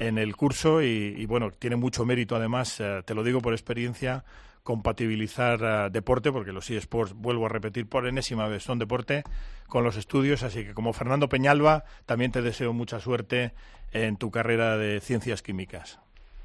[0.00, 0.82] en el curso.
[0.82, 4.24] Y, bueno, tiene mucho mérito, además, eh, te lo digo por experiencia,
[4.64, 9.22] compatibilizar uh, deporte, porque los eSports, vuelvo a repetir por enésima vez, son deporte,
[9.66, 10.42] con los estudios.
[10.42, 13.52] Así que como Fernando Peñalba, también te deseo mucha suerte
[13.92, 16.00] en tu carrera de ciencias químicas.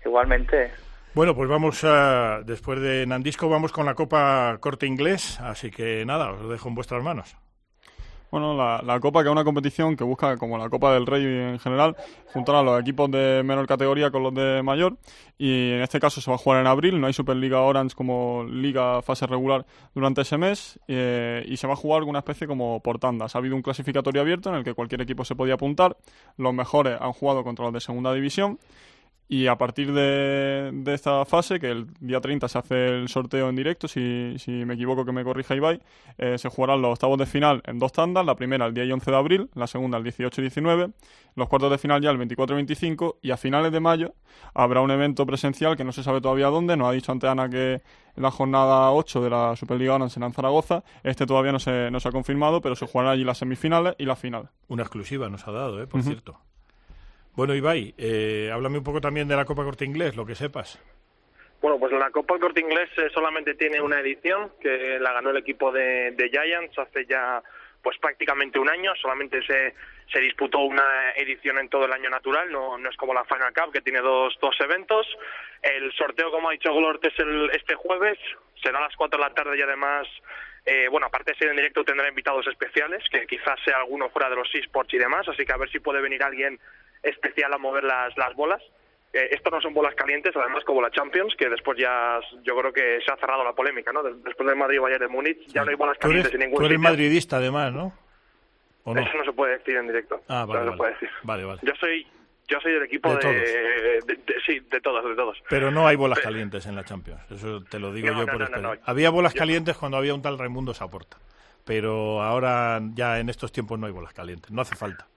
[0.05, 0.71] Igualmente.
[1.15, 6.03] Bueno, pues vamos a, después de Nandisco, vamos con la Copa Corte Inglés, así que
[6.05, 7.37] nada, os dejo en vuestras manos.
[8.33, 11.59] Bueno, la, Copa, que es una competición que busca, como la Copa del Rey en
[11.59, 11.95] general,
[12.33, 14.97] juntar a los equipos de menor categoría con los de mayor.
[15.37, 18.43] Y en este caso se va a jugar en abril, no hay Superliga Orange como
[18.49, 20.79] liga fase regular durante ese mes.
[20.87, 23.35] Eh, y se va a jugar una especie como por tandas.
[23.35, 25.95] Ha habido un clasificatorio abierto en el que cualquier equipo se podía apuntar.
[26.35, 28.57] Los mejores han jugado contra los de segunda división.
[29.27, 33.55] Y a partir de, esta fase, que el día 30 se hace el sorteo en
[33.55, 35.81] directo, si, si me equivoco que me corrija Ibai,
[36.17, 39.09] eh, se jugarán los octavos de final en dos tandas, la primera el día 11
[39.09, 40.89] de abril, la segunda el 18 y 19,
[41.35, 44.13] los cuartos de final ya el 24 y 25, y a finales de mayo
[44.53, 47.49] habrá un evento presencial que no se sabe todavía dónde, nos ha dicho ante Ana
[47.49, 47.81] que
[48.15, 52.09] la jornada 8 de la Superliga Orange en Zaragoza, este todavía no se, no se
[52.09, 54.49] ha confirmado, pero se jugarán allí las semifinales y la final.
[54.67, 55.87] Una exclusiva nos ha dado, ¿eh?
[55.87, 56.39] por cierto.
[57.35, 60.79] Bueno, Ibai, eh, háblame un poco también de la Copa Corte Inglés, lo que sepas.
[61.61, 65.37] Bueno, pues la Copa Corte Inglés eh, solamente tiene una edición, que la ganó el
[65.37, 67.41] equipo de, Giants hace ya
[67.81, 69.73] pues prácticamente un año, solamente se,
[70.11, 73.53] se disputó una edición en todo el año natural, no, no es como la Final
[73.53, 75.05] Cup que tiene dos, dos eventos.
[75.61, 78.17] El sorteo, como ha dicho Glort, es el, este jueves,
[78.61, 80.07] será a las 4 de la tarde y además,
[80.65, 84.29] eh, bueno, aparte de ser en directo tendrá invitados especiales, que quizás sea alguno fuera
[84.29, 86.59] de los esports y demás, así que a ver si puede venir alguien
[87.03, 88.61] especial a mover las, las bolas.
[89.13, 92.73] Eh, esto no son bolas calientes, además como la Champions, que después ya yo creo
[92.73, 94.01] que se ha cerrado la polémica, ¿no?
[94.01, 96.79] Después del Madrid Bayern de Múnich ya no hay bolas calientes en ningún Tú eres
[96.79, 97.93] madridista además, ¿no?
[98.85, 100.21] Eso no se puede decir en directo.
[100.27, 100.95] Ah, vale, no vale.
[101.23, 101.59] vale, vale.
[101.63, 102.05] Yo soy
[102.47, 104.01] yo soy del equipo de,
[104.45, 105.37] sí, de todos, de todos.
[105.49, 108.83] Pero no hay bolas calientes en la Champions, eso te lo digo yo por experiencia.
[108.85, 111.17] había bolas calientes cuando había un tal Raimundo Saporta,
[111.63, 115.07] pero ahora ya en estos tiempos no hay bolas calientes, no hace falta.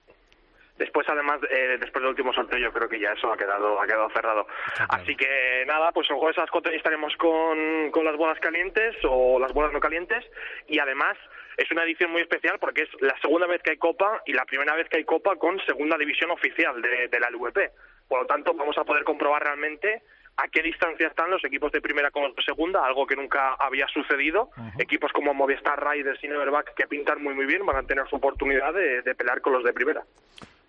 [0.77, 3.85] Después, además, eh, después del último sorteo, yo creo que ya eso ha quedado, ha
[3.87, 4.47] quedado cerrado.
[4.89, 9.39] Así que nada, pues el jueves a las estaremos con, con las bolas calientes o
[9.39, 10.23] las bolas no calientes.
[10.67, 11.17] Y además,
[11.57, 14.45] es una edición muy especial porque es la segunda vez que hay Copa y la
[14.45, 17.71] primera vez que hay Copa con segunda división oficial de, de la LVP.
[18.07, 20.03] Por lo tanto, vamos a poder comprobar realmente
[20.37, 23.55] a qué distancia están los equipos de primera con los de segunda, algo que nunca
[23.55, 24.51] había sucedido.
[24.77, 28.17] Equipos como Movistar Riders y Neverback que pintan muy muy bien van a tener su
[28.17, 30.03] oportunidad de, de pelear con los de primera.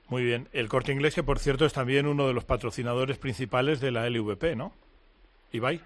[0.08, 0.48] Muy bien.
[0.52, 4.08] El Corte Inglés, que por cierto es también uno de los patrocinadores principales de la
[4.08, 4.72] LVP, ¿no?
[5.52, 5.80] Ibai.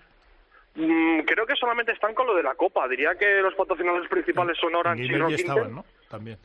[0.74, 2.88] Mm, creo que solamente están con lo de la Copa.
[2.88, 5.84] Diría que los patrocinadores principales son Orange y Rock estaban, ¿no?
[6.08, 6.38] También.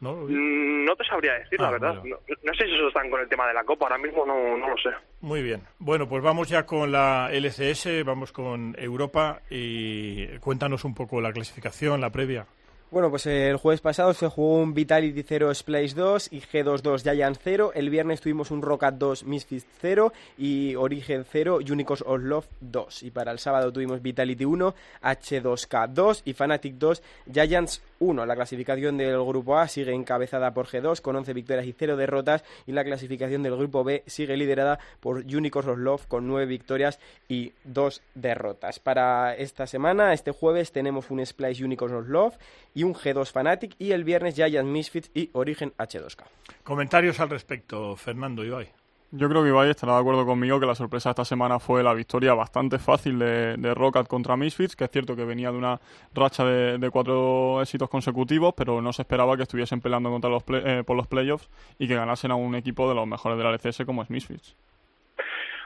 [0.00, 0.14] ¿No?
[0.14, 2.02] Mm, no te sabría decir, la ah, verdad.
[2.04, 4.70] No, sé si eso están con el tema de la Copa, ahora mismo no, no
[4.70, 4.90] lo sé.
[5.20, 5.62] Muy bien.
[5.80, 11.32] Bueno, pues vamos ya con la LCS, vamos con Europa y cuéntanos un poco la
[11.32, 12.46] clasificación, la previa.
[12.90, 17.38] Bueno, pues el jueves pasado se jugó un Vitality 0 Splash 2 y G22 Giants
[17.44, 17.72] 0.
[17.74, 23.02] El viernes tuvimos un Rocket 2 Misfits 0 y Origen 0 Unicos of Love 2.
[23.02, 28.26] Y para el sábado tuvimos Vitality 1 H2K 2 y Fanatic 2 Giants 1.
[28.26, 32.44] La clasificación del grupo A sigue encabezada por G2 con 11 victorias y 0 derrotas
[32.66, 36.98] y la clasificación del grupo B sigue liderada por Unicorns of Love con 9 victorias
[37.28, 38.78] y 2 derrotas.
[38.78, 42.34] Para esta semana, este jueves, tenemos un Splash Unicorns of Love
[42.74, 46.24] y un G2 Fanatic y el viernes Giant Misfits y Origen H2K.
[46.62, 48.77] Comentarios al respecto, Fernando Ibai.
[49.10, 51.94] Yo creo que Ibai estará de acuerdo conmigo que la sorpresa esta semana fue la
[51.94, 55.80] victoria bastante fácil de, de Rocket contra Misfits, que es cierto que venía de una
[56.12, 60.82] racha de, cuatro éxitos consecutivos, pero no se esperaba que estuviesen peleando contra los eh,
[60.86, 61.48] por los playoffs
[61.78, 64.54] y que ganasen a un equipo de los mejores de la LCS como es Misfits.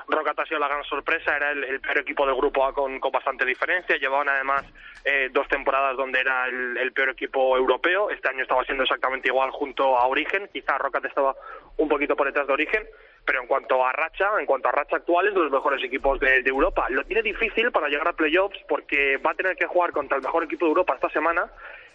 [0.06, 3.10] Rocket ha sido la gran sorpresa, era el, peor equipo del grupo A con, con
[3.10, 4.64] bastante diferencia, llevaban además
[5.04, 9.50] eh, dos temporadas donde era el, peor equipo europeo, este año estaba siendo exactamente igual
[9.50, 11.34] junto a Origen, quizá Rocket estaba
[11.76, 12.84] un poquito por detrás de Origen,
[13.24, 16.18] pero en cuanto a racha, en cuanto a racha actual es de los mejores equipos
[16.20, 16.86] de, de, Europa.
[16.90, 20.22] Lo tiene difícil para llegar a playoffs porque va a tener que jugar contra el
[20.22, 21.50] mejor equipo de Europa esta semana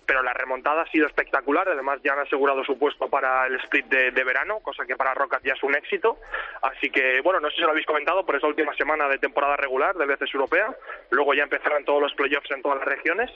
[0.07, 1.67] pero la remontada ha sido espectacular.
[1.67, 5.43] Además, ya han asegurado su puesto para el split de, verano, cosa que para Rocket
[5.43, 6.17] ya es un éxito.
[6.61, 9.57] Así que, bueno, no sé si lo habéis comentado, por esa última semana de temporada
[9.57, 10.73] regular de veces europea.
[11.11, 13.29] Luego ya empezarán todos los playoffs en todas las regiones.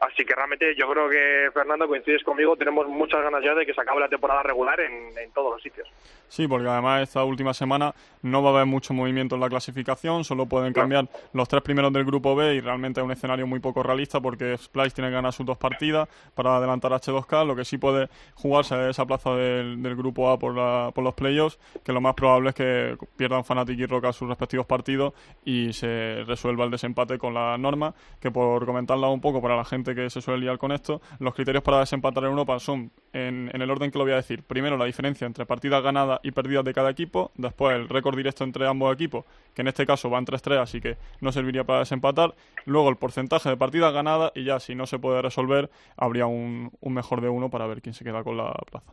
[0.00, 3.72] Así que realmente yo creo que, Fernando, coincides conmigo, tenemos muchas ganas ya de que
[3.72, 5.88] se acabe la temporada regular en, en, todos los sitios.
[6.28, 10.24] Sí, porque además esta última semana no va a haber mucho movimiento en la clasificación,
[10.24, 13.60] solo pueden cambiar los tres primeros del grupo B y realmente es un escenario muy
[13.60, 17.56] poco realista porque Splice tiene que ganar sus dos partidas para adelantar a H2K, lo
[17.56, 21.14] que sí puede jugarse es esa plaza del, del grupo A por, la, por los
[21.14, 25.72] playoffs, que lo más probable es que pierdan Fnatic y Roca sus respectivos partidos y
[25.72, 29.85] se resuelva el desempate con la norma, que por comentarla un poco para la gente
[29.94, 33.70] que se suele liar con esto, los criterios para desempatar en Europa son, en, el
[33.70, 36.74] orden que lo voy a decir, primero la diferencia entre partidas ganadas y perdidas de
[36.74, 39.24] cada equipo, después el récord directo entre ambos equipos,
[39.54, 42.34] que en este caso van 3-3, así que no serviría para desempatar,
[42.64, 46.70] luego el porcentaje de partidas ganadas y ya si no se puede resolver, habría un,
[46.82, 48.92] mejor de uno para ver quién se queda con la plaza.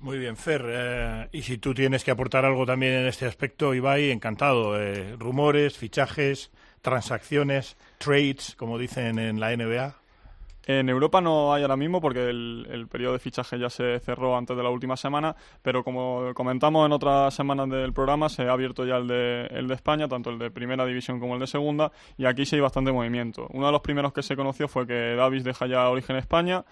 [0.00, 0.64] Muy bien, Fer.
[0.66, 4.80] Eh, y si tú tienes que aportar algo también en este aspecto, Ibai, encantado.
[4.80, 10.01] Eh, rumores, fichajes, transacciones, trades, como dicen en la NBA.
[10.64, 14.56] En Europa no hay ahora mismo porque el, periodo de fichaje ya se cerró antes
[14.56, 18.84] de la última semana, pero como comentamos en otras semanas del programa, se ha abierto
[18.84, 21.90] ya el de, el de España, tanto el de primera división como el de segunda,
[22.16, 23.48] y aquí sí hay bastante movimiento.
[23.50, 26.64] Uno de los primeros que se conoció fue que Davis deja ya Origen España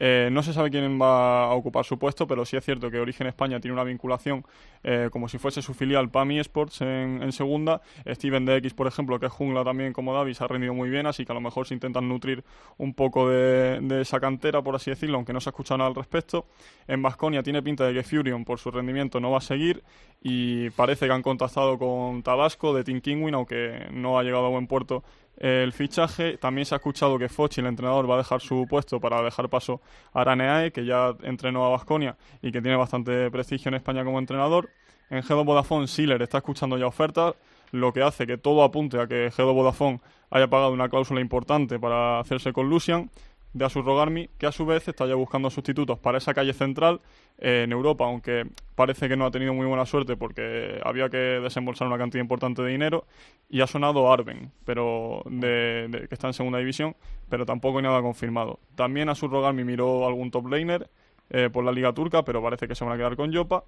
[0.00, 3.00] eh, no se sabe quién va a ocupar su puesto, pero sí es cierto que
[3.00, 4.44] Origen España tiene una vinculación
[4.84, 7.82] eh, como si fuese su filial PAMI Sports en, segunda.
[8.06, 11.24] Steven DX, por ejemplo, que es jungla también como Davis, ha rendido muy bien, así
[11.24, 12.44] que a lo mejor se intentan nutrir
[12.78, 15.96] un poco de, esa cantera, por así decirlo, aunque no se ha escuchado nada al
[15.96, 16.46] respecto.
[16.86, 19.82] En Vasconia tiene pinta de que Furion, por su rendimiento, no va a seguir
[20.22, 24.50] y parece que han contactado con Tabasco de Team Kingwin, aunque no ha llegado a
[24.50, 25.02] buen puerto
[25.38, 26.38] el fichaje.
[26.38, 29.48] También se ha escuchado que Fochi, el entrenador, va a dejar su puesto para dejar
[29.48, 29.80] paso
[30.12, 34.18] a Araneae, que ya entrenó a Basconia y que tiene bastante prestigio en España como
[34.18, 34.70] entrenador.
[35.10, 37.34] En Gedo Vodafone, Siller está escuchando ya ofertas,
[37.70, 41.78] lo que hace que todo apunte a que Gedo Vodafone haya pagado una cláusula importante
[41.78, 43.10] para hacerse con Lucian
[43.52, 47.00] de Asurrogarmi, que a su vez está ya buscando sustitutos para esa calle central
[47.38, 51.16] eh, en Europa, aunque parece que no ha tenido muy buena suerte porque había que
[51.16, 53.04] desembolsar una cantidad importante de dinero,
[53.48, 56.94] y ha sonado Arben, pero de, que está en segunda división,
[57.28, 58.58] pero tampoco hay nada confirmado.
[58.74, 60.88] También Asurrogarmi miró algún top laner
[61.30, 63.64] eh, por la Liga Turca, pero parece que se van a quedar con Yopa.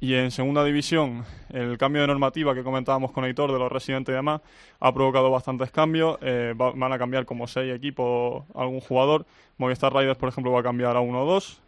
[0.00, 4.12] Y en segunda división, el cambio de normativa que comentábamos con Aitor de los residentes
[4.12, 4.40] y demás
[4.78, 6.18] ha provocado bastantes cambios.
[6.22, 9.26] Eh, van a cambiar como seis equipos algún jugador.
[9.56, 11.62] Movistar Riders, por ejemplo, va a cambiar a uno o dos.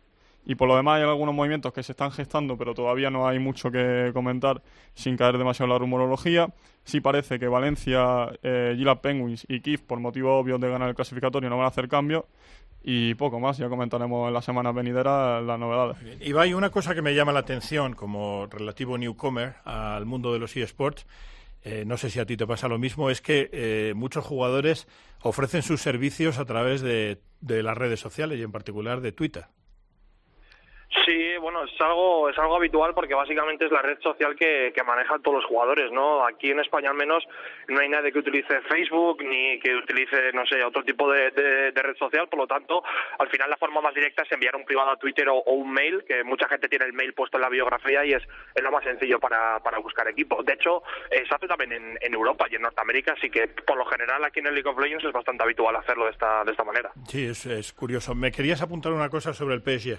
[0.47, 3.41] Y por lo demás hay algunos movimientos que se están gestando, pero todavía no hay
[3.41, 4.63] mucho que comentar
[4.95, 6.49] sin caer demasiado en la rumorología.
[6.85, 10.95] Sí parece que Valencia, eh, Gila Penguins y Kif, por motivo obvio de ganar el
[10.95, 12.25] clasificatorio, no van a hacer cambios
[12.83, 13.59] y poco más.
[13.59, 15.97] Ya comentaremos en la semana venidera las novedades.
[16.21, 20.57] Y una cosa que me llama la atención como relativo newcomer al mundo de los
[20.57, 21.07] eSports.
[21.63, 24.89] Eh, no sé si a ti te pasa lo mismo, es que eh, muchos jugadores
[25.21, 29.45] ofrecen sus servicios a través de, de las redes sociales y en particular de Twitter.
[31.05, 34.83] Sí, bueno, es algo, es algo habitual porque básicamente es la red social que, que
[34.83, 36.27] manejan todos los jugadores, ¿no?
[36.27, 37.23] Aquí en España al menos
[37.69, 41.81] no hay nadie que utilice Facebook ni que utilice, no sé, otro tipo de, de,
[41.81, 42.83] red social, por lo tanto,
[43.19, 46.05] al final la forma más directa es enviar un privado a Twitter o, un mail,
[46.07, 48.23] que mucha gente tiene el mail puesto en la biografía y es,
[48.55, 50.43] es lo más sencillo para, para buscar equipo.
[50.43, 53.77] De hecho, eh, se hace también en, en Europa y en Norteamérica, así que por
[53.77, 56.51] lo general aquí en el League of Legends es bastante habitual hacerlo de esta, de
[56.51, 56.91] esta manera.
[57.07, 58.15] Sí, es, es curioso.
[58.17, 59.99] Me querías apuntar una cosa sobre el PSG.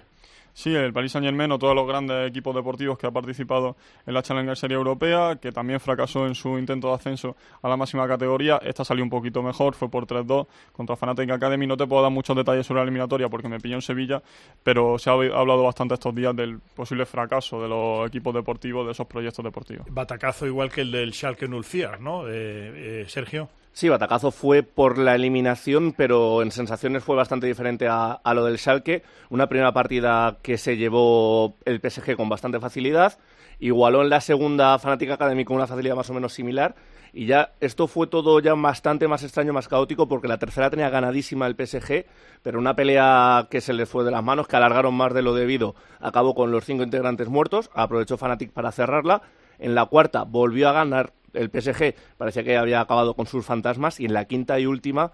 [0.53, 3.75] Sí, el Paris Saint Germain o todos los grandes equipos deportivos que ha participado
[4.05, 7.77] en la Challenger Serie Europea, que también fracasó en su intento de ascenso a la
[7.77, 8.59] máxima categoría.
[8.63, 11.67] Esta salió un poquito mejor, fue por 3-2 contra Fanatic Academy.
[11.67, 14.21] No te puedo dar muchos detalles sobre la eliminatoria porque me pilló en Sevilla,
[14.63, 18.91] pero se ha hablado bastante estos días del posible fracaso de los equipos deportivos, de
[18.91, 19.85] esos proyectos deportivos.
[19.89, 23.49] Batacazo igual que el del Schalke 04, ¿no, eh, Sergio?
[23.73, 28.57] Sí, Batacazo fue por la eliminación, pero en sensaciones fue bastante diferente a, lo del
[28.57, 29.01] Schalke.
[29.29, 33.17] Una primera partida que se llevó el PSG con bastante facilidad.
[33.59, 36.75] Igualó en la segunda Fanatic Academy con una facilidad más o menos similar.
[37.13, 40.89] Y ya esto fue todo ya bastante más extraño, más caótico, porque la tercera tenía
[40.89, 42.05] ganadísima el PSG,
[42.41, 45.33] pero una pelea que se les fue de las manos, que alargaron más de lo
[45.33, 47.69] debido, acabó con los cinco integrantes muertos.
[47.73, 49.21] Aprovechó Fanatic para cerrarla
[49.61, 53.99] En la cuarta volvió a ganar el PSG, parecía que había acabado con sus fantasmas.
[53.99, 55.11] Y en la quinta y última,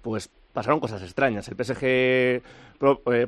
[0.00, 1.48] pues pasaron cosas extrañas.
[1.48, 2.42] El PSG eh,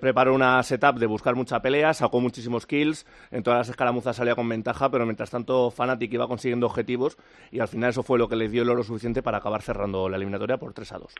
[0.00, 4.34] preparó una setup de buscar mucha pelea, sacó muchísimos kills, en todas las escaramuzas salía
[4.34, 7.18] con ventaja, pero mientras tanto Fnatic iba consiguiendo objetivos
[7.50, 10.08] y al final eso fue lo que le dio el oro suficiente para acabar cerrando
[10.08, 11.14] la eliminatoria por 3 a 2.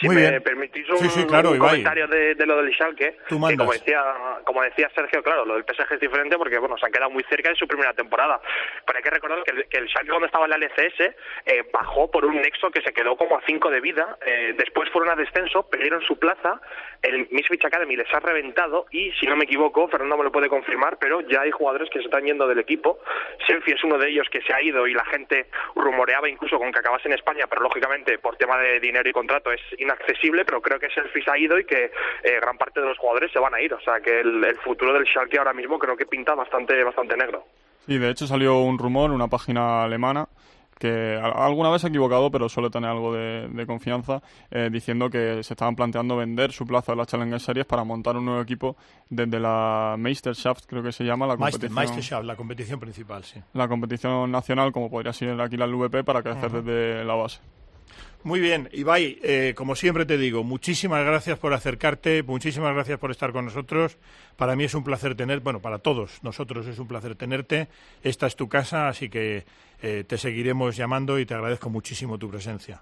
[0.00, 4.02] Si me permitís un, comentario de, lo del Schalke, que como decía,
[4.44, 7.22] como decía Sergio, claro, lo del PSG es diferente porque bueno, se han quedado muy
[7.24, 8.40] cerca de su primera temporada.
[8.84, 11.00] Pero hay que recordar que el, que el Schalke cuando estaba en la LCS
[11.46, 14.90] eh, bajó por un nexo que se quedó como a 5 de vida, eh, después
[14.90, 16.60] fueron a descenso, perdieron su plaza,
[17.02, 20.48] el Misfits Academy les ha reventado y, si no me equivoco, Fernando me lo puede
[20.48, 22.98] confirmar, pero ya hay jugadores que se están yendo del equipo.
[23.46, 26.72] Selfie es uno de ellos que se ha ido y la gente rumoreaba incluso con
[26.72, 30.60] que acabase en España, pero lógicamente por tema de dinero y contrato es inaccesible, pero
[30.60, 31.84] creo que Selfie se ha ido y que
[32.22, 33.72] eh, gran parte de los jugadores se van a ir.
[33.72, 37.44] O sea que el, futuro del Schalke ahora mismo creo que pinta bastante, bastante negro.
[37.86, 40.26] Sí, de hecho salió un rumor, una página alemana,
[40.78, 45.42] que alguna vez se ha equivocado, pero suele tener algo de, confianza, eh, diciendo que
[45.42, 48.76] se estaban planteando vender su plaza de la Challenger Series para montar un nuevo equipo
[49.08, 52.26] desde la Meisterschaft, creo que se llama, la competición.
[52.26, 53.40] la competición principal, sí.
[53.52, 57.40] La competición nacional, como podría ser aquí la LVP, para crecer desde la base.
[58.24, 63.10] Muy bien, Ibai, eh, como siempre te digo, muchísimas gracias por acercarte, muchísimas gracias por
[63.10, 63.98] estar con nosotros.
[64.38, 67.68] Para mí es un placer tener, bueno, para todos nosotros es un placer tenerte.
[68.02, 69.44] Esta es tu casa, así que
[69.82, 72.80] eh, te seguiremos llamando y te agradezco muchísimo tu presencia.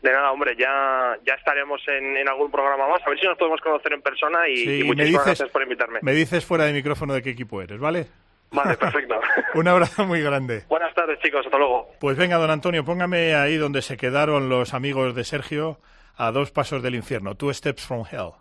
[0.00, 3.02] De nada, hombre, ya, ya estaremos en, algún programa más.
[3.04, 5.98] A ver si nos podemos conocer en persona y, muchísimas gracias por invitarme.
[6.00, 8.06] Me dices fuera de micrófono de qué equipo eres, ¿vale?
[8.50, 9.14] Vale, perfecto.
[9.54, 10.64] Un abrazo muy grande.
[10.68, 11.44] Buenas tardes, chicos.
[11.44, 11.90] Hasta luego.
[12.00, 15.80] Pues venga, don Antonio, póngame ahí donde se quedaron los amigos de Sergio,
[16.16, 17.34] a dos pasos del infierno.
[17.34, 18.32] Two steps from hell.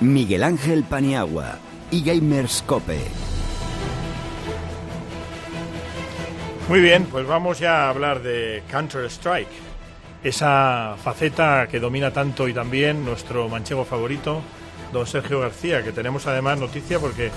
[0.00, 1.58] Miguel Ángel Paniagua
[1.90, 3.29] y Gamers Cope.
[6.70, 9.48] Muy bien, pues vamos ya a hablar de Counter-Strike,
[10.22, 14.40] esa faceta que domina tanto y también nuestro manchego favorito,
[14.92, 17.32] don Sergio García, que tenemos además noticia porque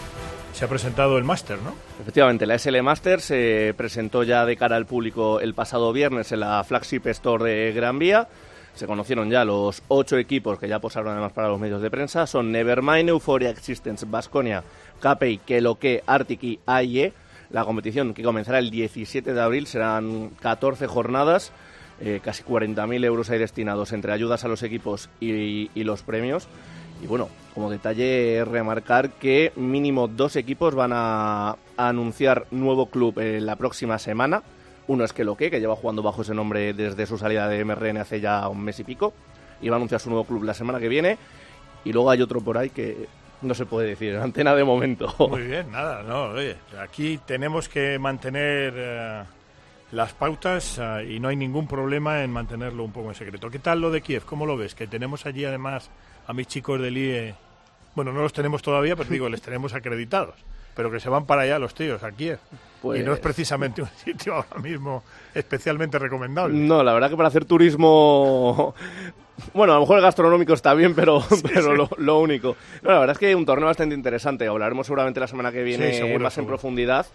[0.54, 1.74] se ha presentado el máster, ¿no?
[2.00, 6.42] Efectivamente, la SL Master se presentó ya de cara al público el pasado viernes en
[6.42, 8.28] la flagship store de Gran Vía.
[8.76, 12.28] Se conocieron ya los ocho equipos que ya posaron además para los medios de prensa.
[12.28, 14.64] Son Nevermind, Euphoria Existence, Basconia,
[15.00, 17.14] Capey, Keloque, Arctic y AIE
[17.54, 21.52] la competición que comenzará el 17 de abril serán 14 jornadas,
[22.02, 26.48] eh, casi 40.000 euros hay destinados entre ayudas a los equipos y, los premios.
[27.04, 33.56] Y bueno, como detalle remarcar que mínimo dos equipos van a, anunciar nuevo club la
[33.56, 34.42] próxima semana.
[34.88, 38.20] Uno es Keloque, que lleva jugando bajo ese nombre desde su salida de MRN hace
[38.20, 39.14] ya un mes y pico.
[39.62, 41.18] Y va a anunciar su nuevo club la semana que viene.
[41.86, 43.08] Y luego hay otro por ahí que
[43.44, 45.14] no se puede decir, antena de momento.
[45.30, 49.24] Muy bien, nada, no, oye, aquí tenemos que mantener eh,
[49.92, 53.50] las pautas eh, y no hay ningún problema en mantenerlo un poco en secreto.
[53.50, 54.24] ¿Qué tal lo de Kiev?
[54.26, 54.76] ¿Cómo lo ves?
[54.76, 55.90] Que tenemos allí además
[56.28, 57.36] a mis chicos del IE,
[57.96, 60.36] bueno, no los tenemos todavía, pero digo, les tenemos acreditados,
[60.76, 62.40] pero que se van para allá los tíos, a Kiev.
[62.84, 66.58] Y no es pues precisamente un sitio ahora mismo especialmente recomendable.
[66.58, 68.74] No, la verdad que para hacer turismo
[69.54, 71.24] bueno, a lo mejor el gastronómico está bien, pero,
[71.54, 72.56] pero Lo, único.
[72.82, 74.48] la verdad es que un torneo bastante interesante.
[74.48, 77.06] Hablaremos seguramente la semana que viene más en profundidad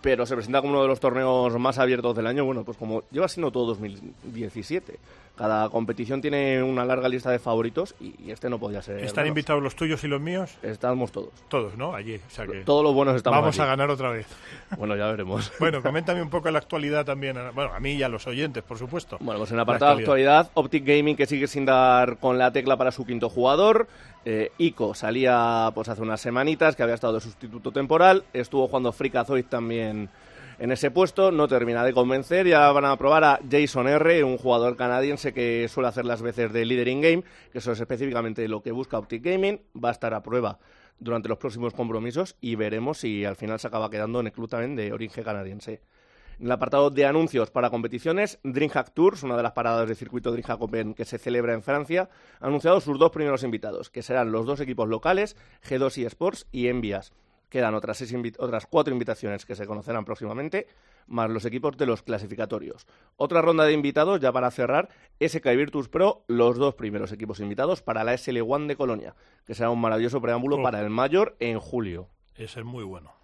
[0.00, 2.44] pero se presenta como uno de los torneos más abiertos del año.
[2.44, 4.98] Bueno, pues como lleva siendo todo 2017.
[5.36, 9.02] Cada competición tiene una larga lista de favoritos y, este no podía ser.
[9.02, 10.54] ¿Están invitados los tuyos y los míos?
[10.62, 11.30] Estamos todos.
[11.48, 11.94] Todos, ¿no?
[11.94, 12.20] Allí.
[12.66, 14.26] Todos los buenos estamos Vamos a ganar otra vez.
[14.76, 15.50] Bueno, ya veremos.
[15.58, 17.36] bueno, coméntame un poco la actualidad también.
[17.54, 19.16] Bueno, a mí y a los oyentes, por supuesto.
[19.20, 22.52] Bueno, pues en la apartado de actualidad, Optic Gaming que sigue sin dar con la
[22.52, 23.88] tecla para su quinto jugador.
[24.24, 28.24] Eh, Ico salía pues hace unas semanitas, que había estado de sustituto temporal.
[28.32, 30.10] Estuvo jugando Freakazoid también
[30.58, 32.46] en ese puesto, no termina de convencer.
[32.46, 36.52] Ya van a probar a Jason R, un jugador canadiense que suele hacer las veces
[36.52, 39.60] de líder in game, que eso es específicamente lo que busca Optic Gaming.
[39.82, 40.58] Va a estar a prueba
[40.98, 44.50] durante los próximos compromisos y veremos si al final se acaba quedando en el club
[44.50, 45.80] también de origen canadiense.
[46.40, 50.32] En el apartado de anuncios para competiciones, DreamHack Tours, una de las paradas de circuito
[50.32, 52.08] DreamHack Open que se celebra en Francia,
[52.40, 55.36] ha anunciado sus dos primeros invitados, que serán los dos equipos locales,
[55.68, 57.12] G2 Sports y Envias.
[57.50, 60.66] Quedan otras, seis otras cuatro invitaciones que se conocerán próximamente,
[61.08, 62.86] más los equipos de los clasificatorios.
[63.16, 64.88] Otra ronda de invitados, ya para cerrar,
[65.20, 69.14] SK Virtus Pro, los dos primeros equipos invitados para la SL1 de Colonia,
[69.44, 72.08] que será un maravilloso preámbulo para el mayor en julio.
[72.34, 73.19] Ese es muy bueno.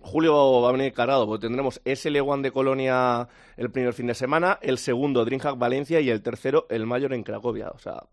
[0.00, 4.58] Julio va a venir cargado, porque tendremos SL1 de Colonia el primer fin de semana,
[4.62, 7.68] el segundo Dreamhack Valencia y el tercero el Mayor en Cracovia.
[7.68, 8.04] O sea,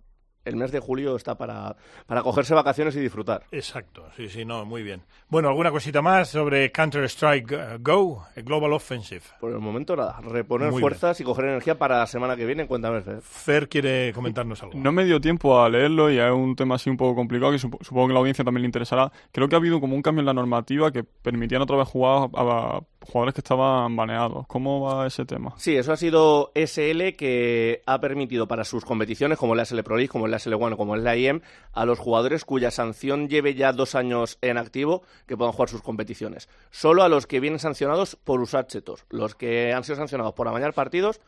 [0.47, 1.75] el mes de julio está para,
[2.05, 3.43] para cogerse vacaciones y disfrutar.
[3.51, 5.03] Exacto, sí, sí, no, muy bien.
[5.29, 9.23] Bueno, ¿alguna cosita más sobre Counter-Strike uh, Go, Global Offensive?
[9.39, 12.67] Por el momento nada, reponer fuerzas y coger energía para la semana que viene.
[12.67, 13.21] Cuéntame, Fer.
[13.21, 14.77] Fer quiere comentarnos algo.
[14.77, 17.59] No me dio tiempo a leerlo y es un tema así un poco complicado que
[17.59, 19.11] supongo que a la audiencia también le interesará.
[19.31, 22.29] Creo que ha habido como un cambio en la normativa que permitían otra vez jugar
[22.35, 24.45] a, jugadores que estaban baneados.
[24.47, 25.53] ¿Cómo va ese tema?
[25.57, 29.95] Sí, eso ha sido SL que ha permitido para sus competiciones, como la SL Pro
[29.95, 31.41] League, como la SL1 como es la IEM,
[31.73, 35.81] a los jugadores cuya sanción lleve ya dos años en activo que puedan jugar sus
[35.81, 36.49] competiciones.
[36.69, 39.05] Solo a los que vienen sancionados por usar chetos.
[39.09, 41.21] Los que han sido sancionados por amañar partidos,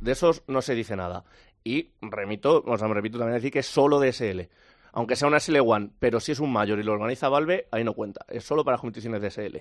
[0.00, 1.24] de esos no se dice nada.
[1.64, 4.48] Y remito, o sea, me repito también decir que solo de SL
[4.96, 7.92] aunque sea una SL1, pero si es un mayor y lo organiza Valve, ahí no
[7.92, 8.24] cuenta.
[8.30, 9.56] Es solo para competiciones de SL.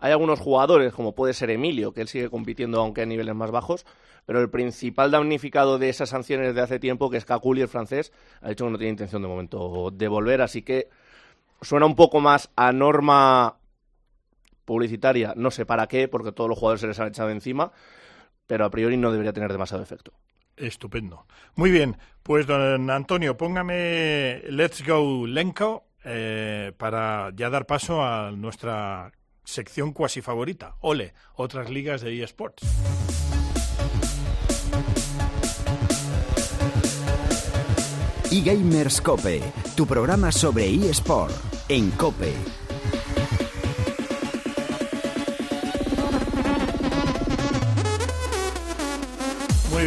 [0.00, 3.52] Hay algunos jugadores, como puede ser Emilio, que él sigue compitiendo aunque a niveles más
[3.52, 3.86] bajos,
[4.26, 8.12] pero el principal damnificado de esas sanciones de hace tiempo, que es Kakuli, el francés,
[8.40, 10.88] ha dicho que no tiene intención de momento de volver, así que
[11.62, 13.58] suena un poco más a norma
[14.64, 17.70] publicitaria, no sé para qué, porque todos los jugadores se les han echado encima,
[18.48, 20.10] pero a priori no debería tener demasiado efecto.
[20.60, 21.26] Estupendo.
[21.56, 28.30] Muy bien, pues don Antonio, póngame Let's Go Lenko eh, para ya dar paso a
[28.30, 29.12] nuestra
[29.44, 30.76] sección cuasi favorita.
[30.80, 32.62] Ole, otras ligas de eSports.
[38.30, 39.42] eGamers Cope,
[39.74, 41.34] tu programa sobre eSport
[41.68, 42.59] en Cope.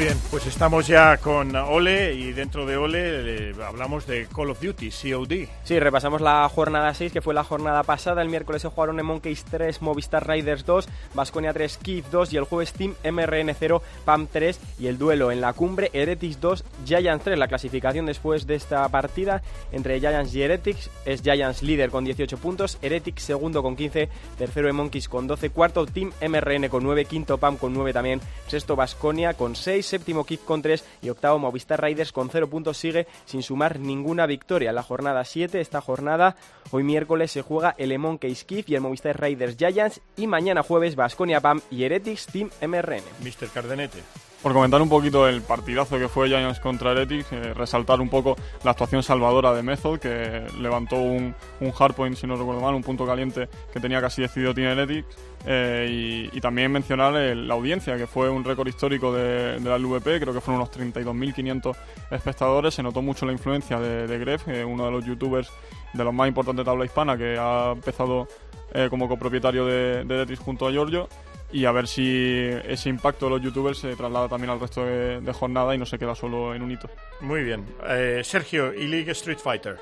[0.03, 4.59] Bien, pues estamos ya con Ole y dentro de Ole eh, hablamos de Call of
[4.59, 5.47] Duty, COD.
[5.63, 8.21] Sí, repasamos la jornada 6, que fue la jornada pasada.
[8.21, 12.37] El miércoles se jugaron en Monkeys 3, Movistar Riders 2, Vasconia 3, Kiev 2 y
[12.37, 16.65] el jueves Team MRN 0, PAM 3 y el duelo en la cumbre Heretics 2,
[16.85, 17.39] Giants 3.
[17.39, 19.41] La clasificación después de esta partida
[19.71, 24.67] entre Giants y Heretics es Giants líder con 18 puntos, Heretics segundo con 15, tercero
[24.67, 28.75] en Monkeys con 12, cuarto Team MRN con 9, quinto PAM con 9 también, sexto
[28.75, 33.05] Vasconia con 6 séptimo Kid con 3 y octavo Movistar Riders con 0 puntos sigue
[33.25, 34.71] sin sumar ninguna victoria.
[34.71, 36.35] La jornada 7, esta jornada,
[36.71, 40.63] hoy miércoles se juega el Emon Case Kid y el Movistar Riders Giants y mañana
[40.63, 43.03] jueves Vasconia PAM y Heretics Team MRN.
[43.21, 43.49] Mr.
[43.53, 43.99] Cardenete
[44.43, 48.35] por comentar un poquito el partidazo que fue Giants contra Heretics, eh, resaltar un poco
[48.65, 52.83] la actuación salvadora de Method, que levantó un, un hardpoint, si no recuerdo mal, un
[52.83, 55.17] punto caliente que tenía casi decidido Team Heretics.
[55.45, 60.33] Eh, y, también mencionar la audiencia, que fue un récord histórico de, la LVP, creo
[60.33, 61.75] que fueron unos 32.500
[62.11, 62.73] espectadores.
[62.73, 65.49] Se notó mucho la influencia de, de Gref, eh, uno de los youtubers
[65.93, 68.27] de los más importantes de habla hispana, que ha empezado
[68.89, 71.07] como copropietario de, de junto a Giorgio
[71.53, 75.33] y a ver si ese impacto de los youtubers se traslada también al resto de,
[75.33, 76.89] jornada y no se queda solo en un hito.
[77.21, 77.65] Muy bien.
[77.87, 79.77] Eh, Sergio, y League Street Fighter.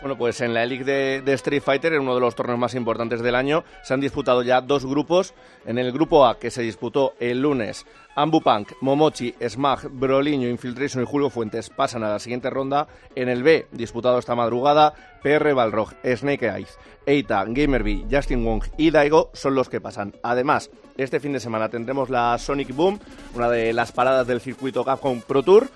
[0.00, 3.22] Bueno, pues en la League de, Street Fighter, en uno de los torneos más importantes
[3.22, 5.34] del año, se han disputado ya dos grupos.
[5.64, 11.06] En el grupo A, que se disputó el lunes, Ambupunk, Momochi, Smag, Broliño, Infiltration y
[11.06, 12.86] Julio Fuentes pasan a la siguiente ronda.
[13.14, 18.90] En el B, disputado esta madrugada, PR Balrog, Snake Eyes, Eita, Gamerby, Justin Wong y
[18.90, 20.14] Daigo son los que pasan.
[20.22, 22.98] Además, este fin de semana tendremos la Sonic Boom,
[23.34, 25.68] una de las paradas del circuito Capcom Pro Tour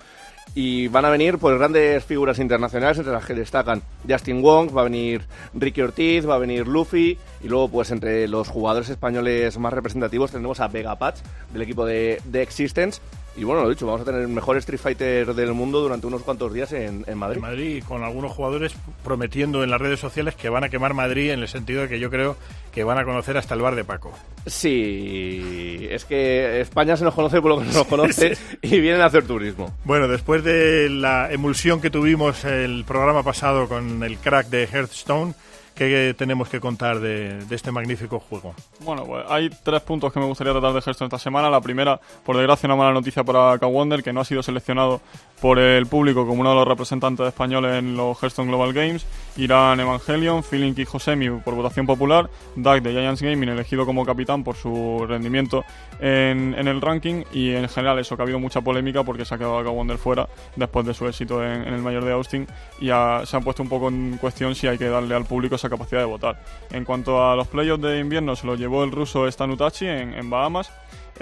[0.53, 4.81] y van a venir pues grandes figuras internacionales entre las que destacan Justin Wong, va
[4.81, 5.21] a venir
[5.53, 10.31] Ricky Ortiz, va a venir Luffy y luego pues entre los jugadores españoles más representativos
[10.31, 11.19] tendremos a Vega Patch
[11.53, 13.01] del equipo de, de Existence
[13.35, 16.21] y bueno, lo dicho, vamos a tener el mejor Street Fighter del mundo durante unos
[16.21, 17.37] cuantos días en, Madrid.
[17.37, 18.73] En Madrid, con algunos jugadores
[19.03, 21.99] prometiendo en las redes sociales que van a quemar Madrid en el sentido de que
[21.99, 22.35] yo creo
[22.73, 24.11] que van a conocer hasta el bar de Paco.
[24.45, 29.05] Sí, es que España se nos conoce por lo que nos conoce y vienen a
[29.05, 29.73] hacer turismo.
[29.85, 35.35] Bueno, después de la emulsión que tuvimos el programa pasado con el crack de Hearthstone,
[35.75, 38.53] ¿Qué tenemos que contar de, este magnífico juego?
[38.81, 41.49] Bueno, pues hay tres puntos que me gustaría tratar de Hearthstone esta semana.
[41.49, 45.01] La primera, por desgracia, una mala noticia para K-Wonder, que no ha sido seleccionado
[45.41, 49.05] por el público como uno de los representantes españoles en los Hearthstone Global Games.
[49.37, 54.43] Irán Evangelion, Feeling y Josemi por votación popular, Doug de Giants Gaming elegido como capitán
[54.43, 55.63] por su rendimiento
[55.99, 59.37] en, el ranking y en general eso que ha habido mucha polémica porque se ha
[59.37, 62.47] quedado a fuera después de su éxito en, el mayor de Austin
[62.79, 66.01] y se ha puesto un poco en cuestión si hay que darle al público capacidad
[66.01, 66.41] de votar.
[66.71, 70.71] En cuanto a los playoffs de invierno se lo llevó el ruso Stanutachi en Bahamas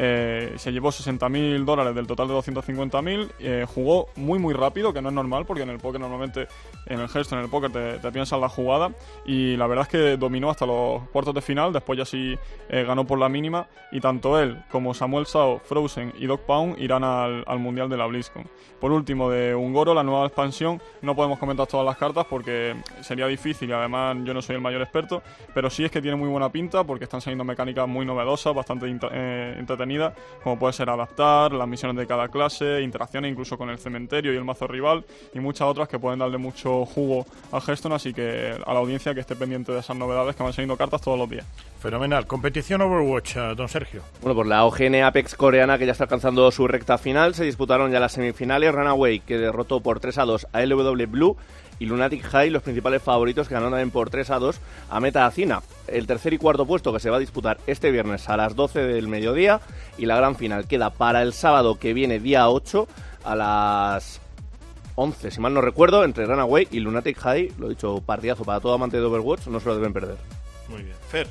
[0.02, 5.02] eh, se llevó 60.000 dólares del total de 250.000, eh, jugó muy muy rápido, que
[5.02, 6.48] no es normal porque en el póker normalmente,
[6.86, 8.94] en el gesto, en el póker te, te piensas la jugada
[9.26, 12.38] y la verdad es que dominó hasta los cuartos de final, después ya sí
[12.70, 16.80] eh, ganó por la mínima y tanto él como Samuel Sao, Frozen y Doc Pound
[16.80, 18.46] irán al, al Mundial de la BlizzCon.
[18.80, 23.28] Por último, de Ungoro, la nueva expansión, no podemos comentar todas las cartas porque sería
[23.28, 25.22] difícil y además yo no soy el mayor experto,
[25.54, 28.88] pero sí es que tiene muy buena pinta porque están saliendo mecánicas muy novedosas, bastante
[28.88, 29.89] entretenidas
[30.44, 34.38] como puede ser adaptar, las misiones de cada clase, interacciones incluso con el cementerio y
[34.38, 38.56] el mazo rival, y muchas otras que pueden darle mucho jugo al Hearthstone, así que
[38.66, 41.30] a la audiencia que esté pendiente de esas novedades que van saliendo cartas todos los
[41.30, 41.46] días.
[41.80, 42.28] Fenomenal.
[42.28, 44.02] Competición Overwatch, eh, don Sergio.
[44.22, 47.92] Bueno, por la OGN Apex coreana que ya está alcanzando su recta final, se disputaron
[47.92, 48.74] ya las semifinales.
[48.74, 51.38] Runaway, que derrotó por 3 a 2 a LW Blue
[51.80, 54.60] y Lunatic High, los principales favoritos que ganaron también por 3 a 2
[54.90, 55.62] a Meta Acina.
[55.88, 58.82] El tercer y cuarto puesto que se va a disputar este viernes a las 12
[58.82, 59.62] del mediodía
[59.98, 62.88] y la gran final queda para el sábado que viene, día 8,
[63.24, 64.22] a las
[64.96, 67.54] 11, si mal no recuerdo, entre Runaway y Lunatic High.
[67.58, 70.18] Lo he dicho, partidazo para todo amante de Overwatch, no se lo deben perder.
[70.68, 70.96] Muy bien.
[71.10, 71.28] Fer.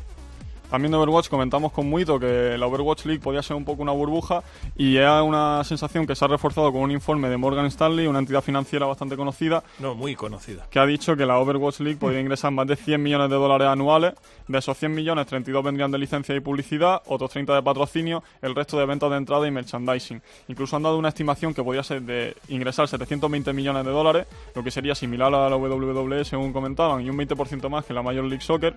[0.70, 3.92] También de Overwatch comentamos con Muito que la Overwatch League podía ser un poco una
[3.92, 4.42] burbuja
[4.76, 8.18] y es una sensación que se ha reforzado con un informe de Morgan Stanley, una
[8.18, 9.62] entidad financiera bastante conocida.
[9.78, 10.66] No, muy conocida.
[10.70, 13.68] Que ha dicho que la Overwatch League podría ingresar más de 100 millones de dólares
[13.68, 14.14] anuales.
[14.46, 18.54] De esos 100 millones, 32 vendrían de licencia y publicidad, otros 30 de patrocinio, el
[18.54, 20.20] resto de ventas de entrada y merchandising.
[20.48, 24.62] Incluso han dado una estimación que podría ser de ingresar 720 millones de dólares, lo
[24.62, 28.24] que sería similar a la WWE según comentaban, y un 20% más que la Major
[28.24, 28.74] League Soccer.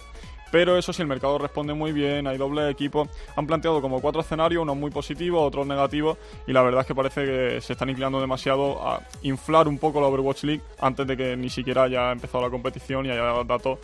[0.52, 3.10] Pero eso si el mercado responde muy bien, hay doble equipo.
[3.36, 6.16] Han planteado como cuatro escenarios, unos muy positivos, otros negativos,
[6.46, 10.00] y la verdad es que parece que se están inclinando demasiado a inflar un poco
[10.00, 13.80] la Overwatch League antes de que ni siquiera haya empezado la competición y haya datos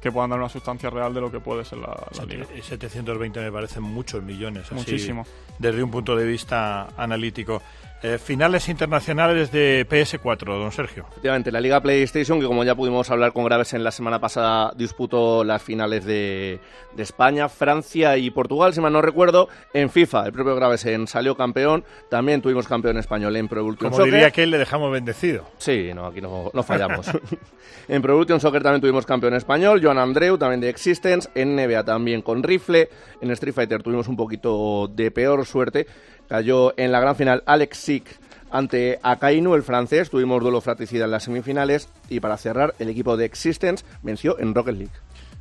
[0.00, 2.46] que puedan dar una sustancia real de lo que puede ser la, la liga.
[2.60, 4.66] 720 me parecen muchos millones.
[4.66, 5.24] Así, Muchísimo.
[5.58, 7.62] Desde un punto de vista analítico.
[8.00, 11.06] Eh, finales internacionales de PS4, don Sergio.
[11.10, 14.72] Efectivamente, la Liga PlayStation, que como ya pudimos hablar con Graves en la semana pasada,
[14.76, 16.60] disputó las finales de,
[16.94, 19.48] de España, Francia y Portugal, si mal no recuerdo.
[19.74, 21.82] En FIFA, el propio Gravesen salió campeón.
[22.08, 24.12] También tuvimos campeón español en Pro Evolution Como Soccer.
[24.12, 25.46] diría que él, le dejamos bendecido.
[25.58, 27.10] Sí, no, aquí no, no fallamos.
[27.88, 31.28] en Pro Evolution Soccer también tuvimos campeón español, Joan Andreu, también de Existence.
[31.34, 32.90] En NBA también con rifle.
[33.20, 35.88] En Street Fighter tuvimos un poquito de peor suerte.
[36.28, 38.20] Cayó en la gran final Alex Sick
[38.50, 40.10] ante Akainu, el francés.
[40.10, 41.88] Tuvimos duelo fratricida en las semifinales.
[42.08, 44.92] Y para cerrar, el equipo de Existence venció en Rocket League.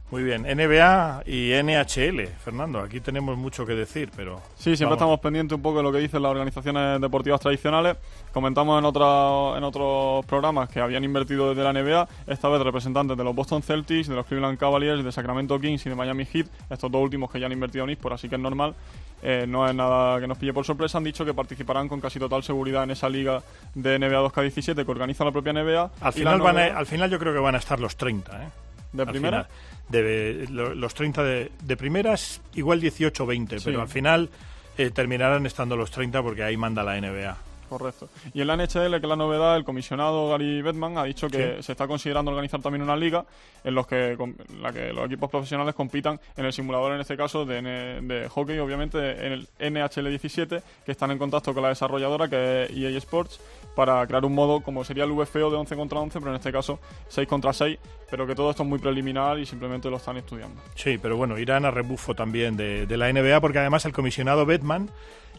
[0.09, 4.39] Muy bien, NBA y NHL, Fernando, aquí tenemos mucho que decir, pero...
[4.55, 4.95] Sí, siempre vamos.
[4.99, 7.97] estamos pendientes un poco de lo que dicen las organizaciones deportivas tradicionales.
[8.31, 13.17] Comentamos en, otra, en otros programas que habían invertido desde la NBA, esta vez representantes
[13.17, 16.47] de los Boston Celtics, de los Cleveland Cavaliers, de Sacramento Kings y de Miami Heat,
[16.69, 18.75] estos dos últimos que ya han invertido en eSport, así que es normal.
[19.21, 20.99] Eh, no es nada que nos pille por sorpresa.
[20.99, 23.41] Han dicho que participarán con casi total seguridad en esa liga
[23.75, 25.91] de NBA 2K17 que organiza la propia NBA.
[25.99, 28.47] Al final, van a- al final yo creo que van a estar los 30, ¿eh?
[28.93, 29.43] ¿De Al primera?
[29.43, 29.76] final.
[29.89, 33.65] De, lo- los 30 de, de primeras, igual 18 o 20, Sí.
[33.65, 34.29] pero al final
[34.77, 37.37] eh, terminarán estando los 30 porque ahí manda la NBA.
[37.69, 38.07] Correcto.
[38.33, 41.57] Y en la NHL, que es la novedad, el comisionado Gary Bettman ha dicho que
[41.57, 41.63] Sí.
[41.63, 43.25] se está considerando organizar también una liga
[43.63, 47.17] en los que, en la que los equipos profesionales compitan en el simulador, en este
[47.17, 52.29] caso, de, de hockey, obviamente, en el NHL17, que están en contacto con la desarrolladora,
[52.29, 53.39] que es EA Sports,
[53.77, 56.51] para crear un modo como sería el VFO de 11 contra 11, pero en este
[56.51, 57.77] caso 6 contra 6,
[58.09, 60.59] pero que todo esto es muy preliminar y simplemente lo están estudiando.
[60.75, 64.45] Sí, pero bueno, irán a rebufo también de, de la NBA porque además el comisionado
[64.47, 64.89] Bettman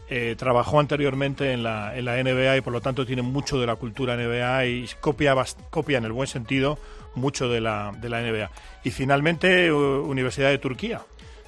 [0.09, 3.67] eh, trabajó anteriormente en la, en la NBA y por lo tanto tiene mucho de
[3.67, 5.35] la cultura NBA y copia,
[5.69, 6.79] copia en el buen sentido
[7.15, 8.49] mucho de la, de la NBA.
[8.85, 11.01] Y finalmente, U- Universidad de Turquía.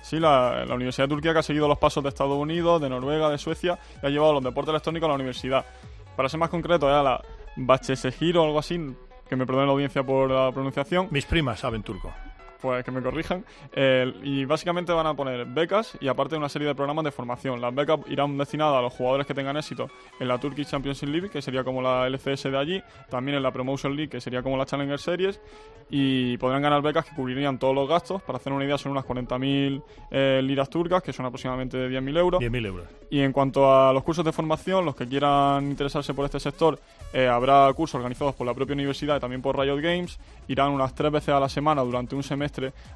[0.04, 2.90] Sí, la, la Universidad de Turquía que ha seguido los pasos de Estados Unidos, de
[2.90, 5.64] Noruega, de Suecia y ha llevado los deportes electrónicos a la universidad.
[6.16, 7.22] Para ser más concreto, era la
[7.56, 8.80] Bachesehir o algo así,
[9.28, 11.08] que me perdone la audiencia por la pronunciación.
[11.12, 12.14] Mis primas saben turco.
[12.62, 13.44] Pues que me corrijan.
[13.74, 17.60] Eh, y básicamente van a poner becas y aparte una serie de programas de formación.
[17.60, 19.90] Las becas irán destinadas a los jugadores que tengan éxito
[20.20, 23.52] en la Turkish Championship League, que sería como la LCS de allí, también en la
[23.52, 25.42] Promotion League, que sería como la Challenger Series,
[25.90, 28.22] y podrán ganar becas que cubrirían todos los gastos.
[28.22, 32.42] Para hacer una idea, son unas 40.000 eh, liras turcas, que son aproximadamente 10.000 euros.
[32.42, 32.88] 10.000 euros.
[33.10, 36.80] Y en cuanto a los cursos de formación, los que quieran interesarse por este sector,
[37.14, 40.18] eh, habrá cursos organizados por la propia universidad y también por Riot Games.
[40.48, 42.51] Irán unas tres veces a la semana durante un semestre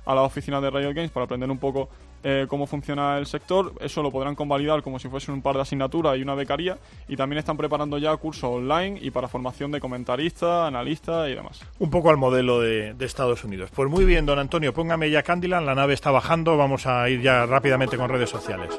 [0.05, 1.89] a las oficinas de Riot Games para aprender un poco
[2.23, 3.73] eh, cómo funciona el sector.
[3.79, 6.77] Eso lo podrán convalidar como si fuese un par de asignaturas y una becaría.
[7.07, 11.61] Y también están preparando ya cursos online y para formación de comentaristas, analistas y demás.
[11.77, 13.69] Un poco al modelo de, de Estados Unidos.
[13.75, 17.21] Pues muy bien, don Antonio, póngame ya Candyland, la nave está bajando, vamos a ir
[17.21, 18.77] ya rápidamente con redes sociales.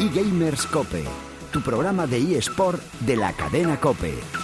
[0.00, 1.04] eGamers Cope,
[1.52, 4.39] tu programa de eSport de la cadena Cope.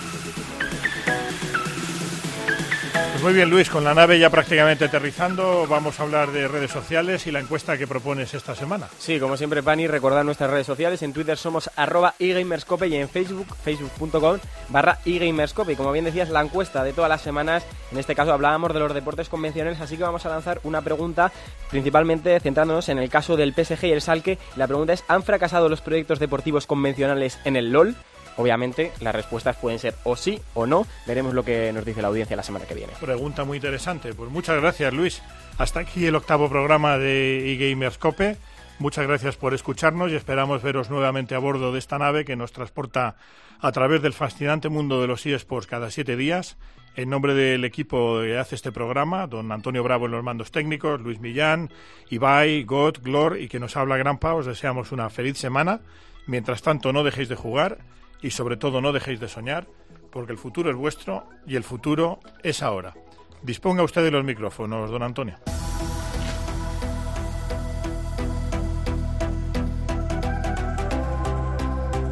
[3.26, 7.26] Muy bien, Luis, con la nave ya prácticamente aterrizando, vamos a hablar de redes sociales
[7.26, 8.86] y la encuesta que propones esta semana.
[9.00, 11.02] Sí, como siempre, Pani, recordad nuestras redes sociales.
[11.02, 15.72] En Twitter somos arroba eGamerscope y en Facebook, facebook.com barra eGamerscope.
[15.72, 18.78] Y como bien decías, la encuesta de todas las semanas, en este caso hablábamos de
[18.78, 21.32] los deportes convencionales, así que vamos a lanzar una pregunta,
[21.68, 24.38] principalmente centrándonos en el caso del PSG y el Salque.
[24.54, 27.96] La pregunta es, ¿han fracasado los proyectos deportivos convencionales en el LOL?
[28.36, 30.86] Obviamente, las respuestas pueden ser o sí o no.
[31.06, 32.92] Veremos lo que nos dice la audiencia la semana que viene.
[33.00, 34.12] Pregunta muy interesante.
[34.12, 35.22] Pues muchas gracias, Luis.
[35.58, 38.36] Hasta aquí el octavo programa de eGamerscope.
[38.78, 42.52] Muchas gracias por escucharnos y esperamos veros nuevamente a bordo de esta nave que nos
[42.52, 43.16] transporta
[43.58, 46.58] a través del fascinante mundo de los eSports cada siete días.
[46.94, 51.00] En nombre del equipo que hace este programa, don Antonio Bravo en los mandos técnicos,
[51.00, 51.70] Luis Millán,
[52.10, 55.80] Ibai, God, Glor y que nos habla Granpa, os deseamos una feliz semana.
[56.26, 57.78] Mientras tanto, no dejéis de jugar
[58.22, 59.66] y sobre todo no dejéis de soñar,
[60.10, 62.94] porque el futuro es vuestro y el futuro es ahora.
[63.42, 65.36] Disponga usted de los micrófonos, don Antonio.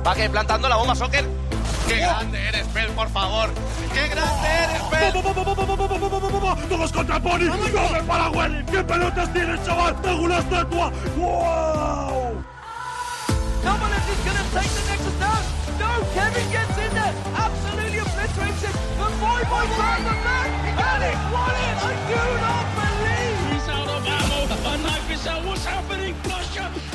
[0.06, 1.24] Va que plantando la bomba, Soccer.
[1.88, 3.50] ¡Qué grande eres, Pel, por favor!
[3.92, 5.12] ¡Qué grande eres, Pel!
[6.68, 7.44] ¡Todos contra Pony!
[7.44, 8.64] ¡No para Welly!
[8.66, 10.00] ¡Qué pelotas tienes, chaval!
[10.00, 10.92] ¡Tengo una estatua!
[11.16, 12.44] ¡Wow!
[15.78, 17.14] No, Kevin gets in there.
[17.34, 18.74] Absolutely obliterates him.
[18.98, 20.48] The boy boy found the man.
[20.64, 21.16] He got it.
[21.34, 21.76] Won it.
[21.82, 23.38] I do not believe.
[23.52, 24.40] He's out of ammo.
[24.70, 25.44] A knife is out.
[25.44, 26.14] What's happening?
[26.22, 26.93] Blush up.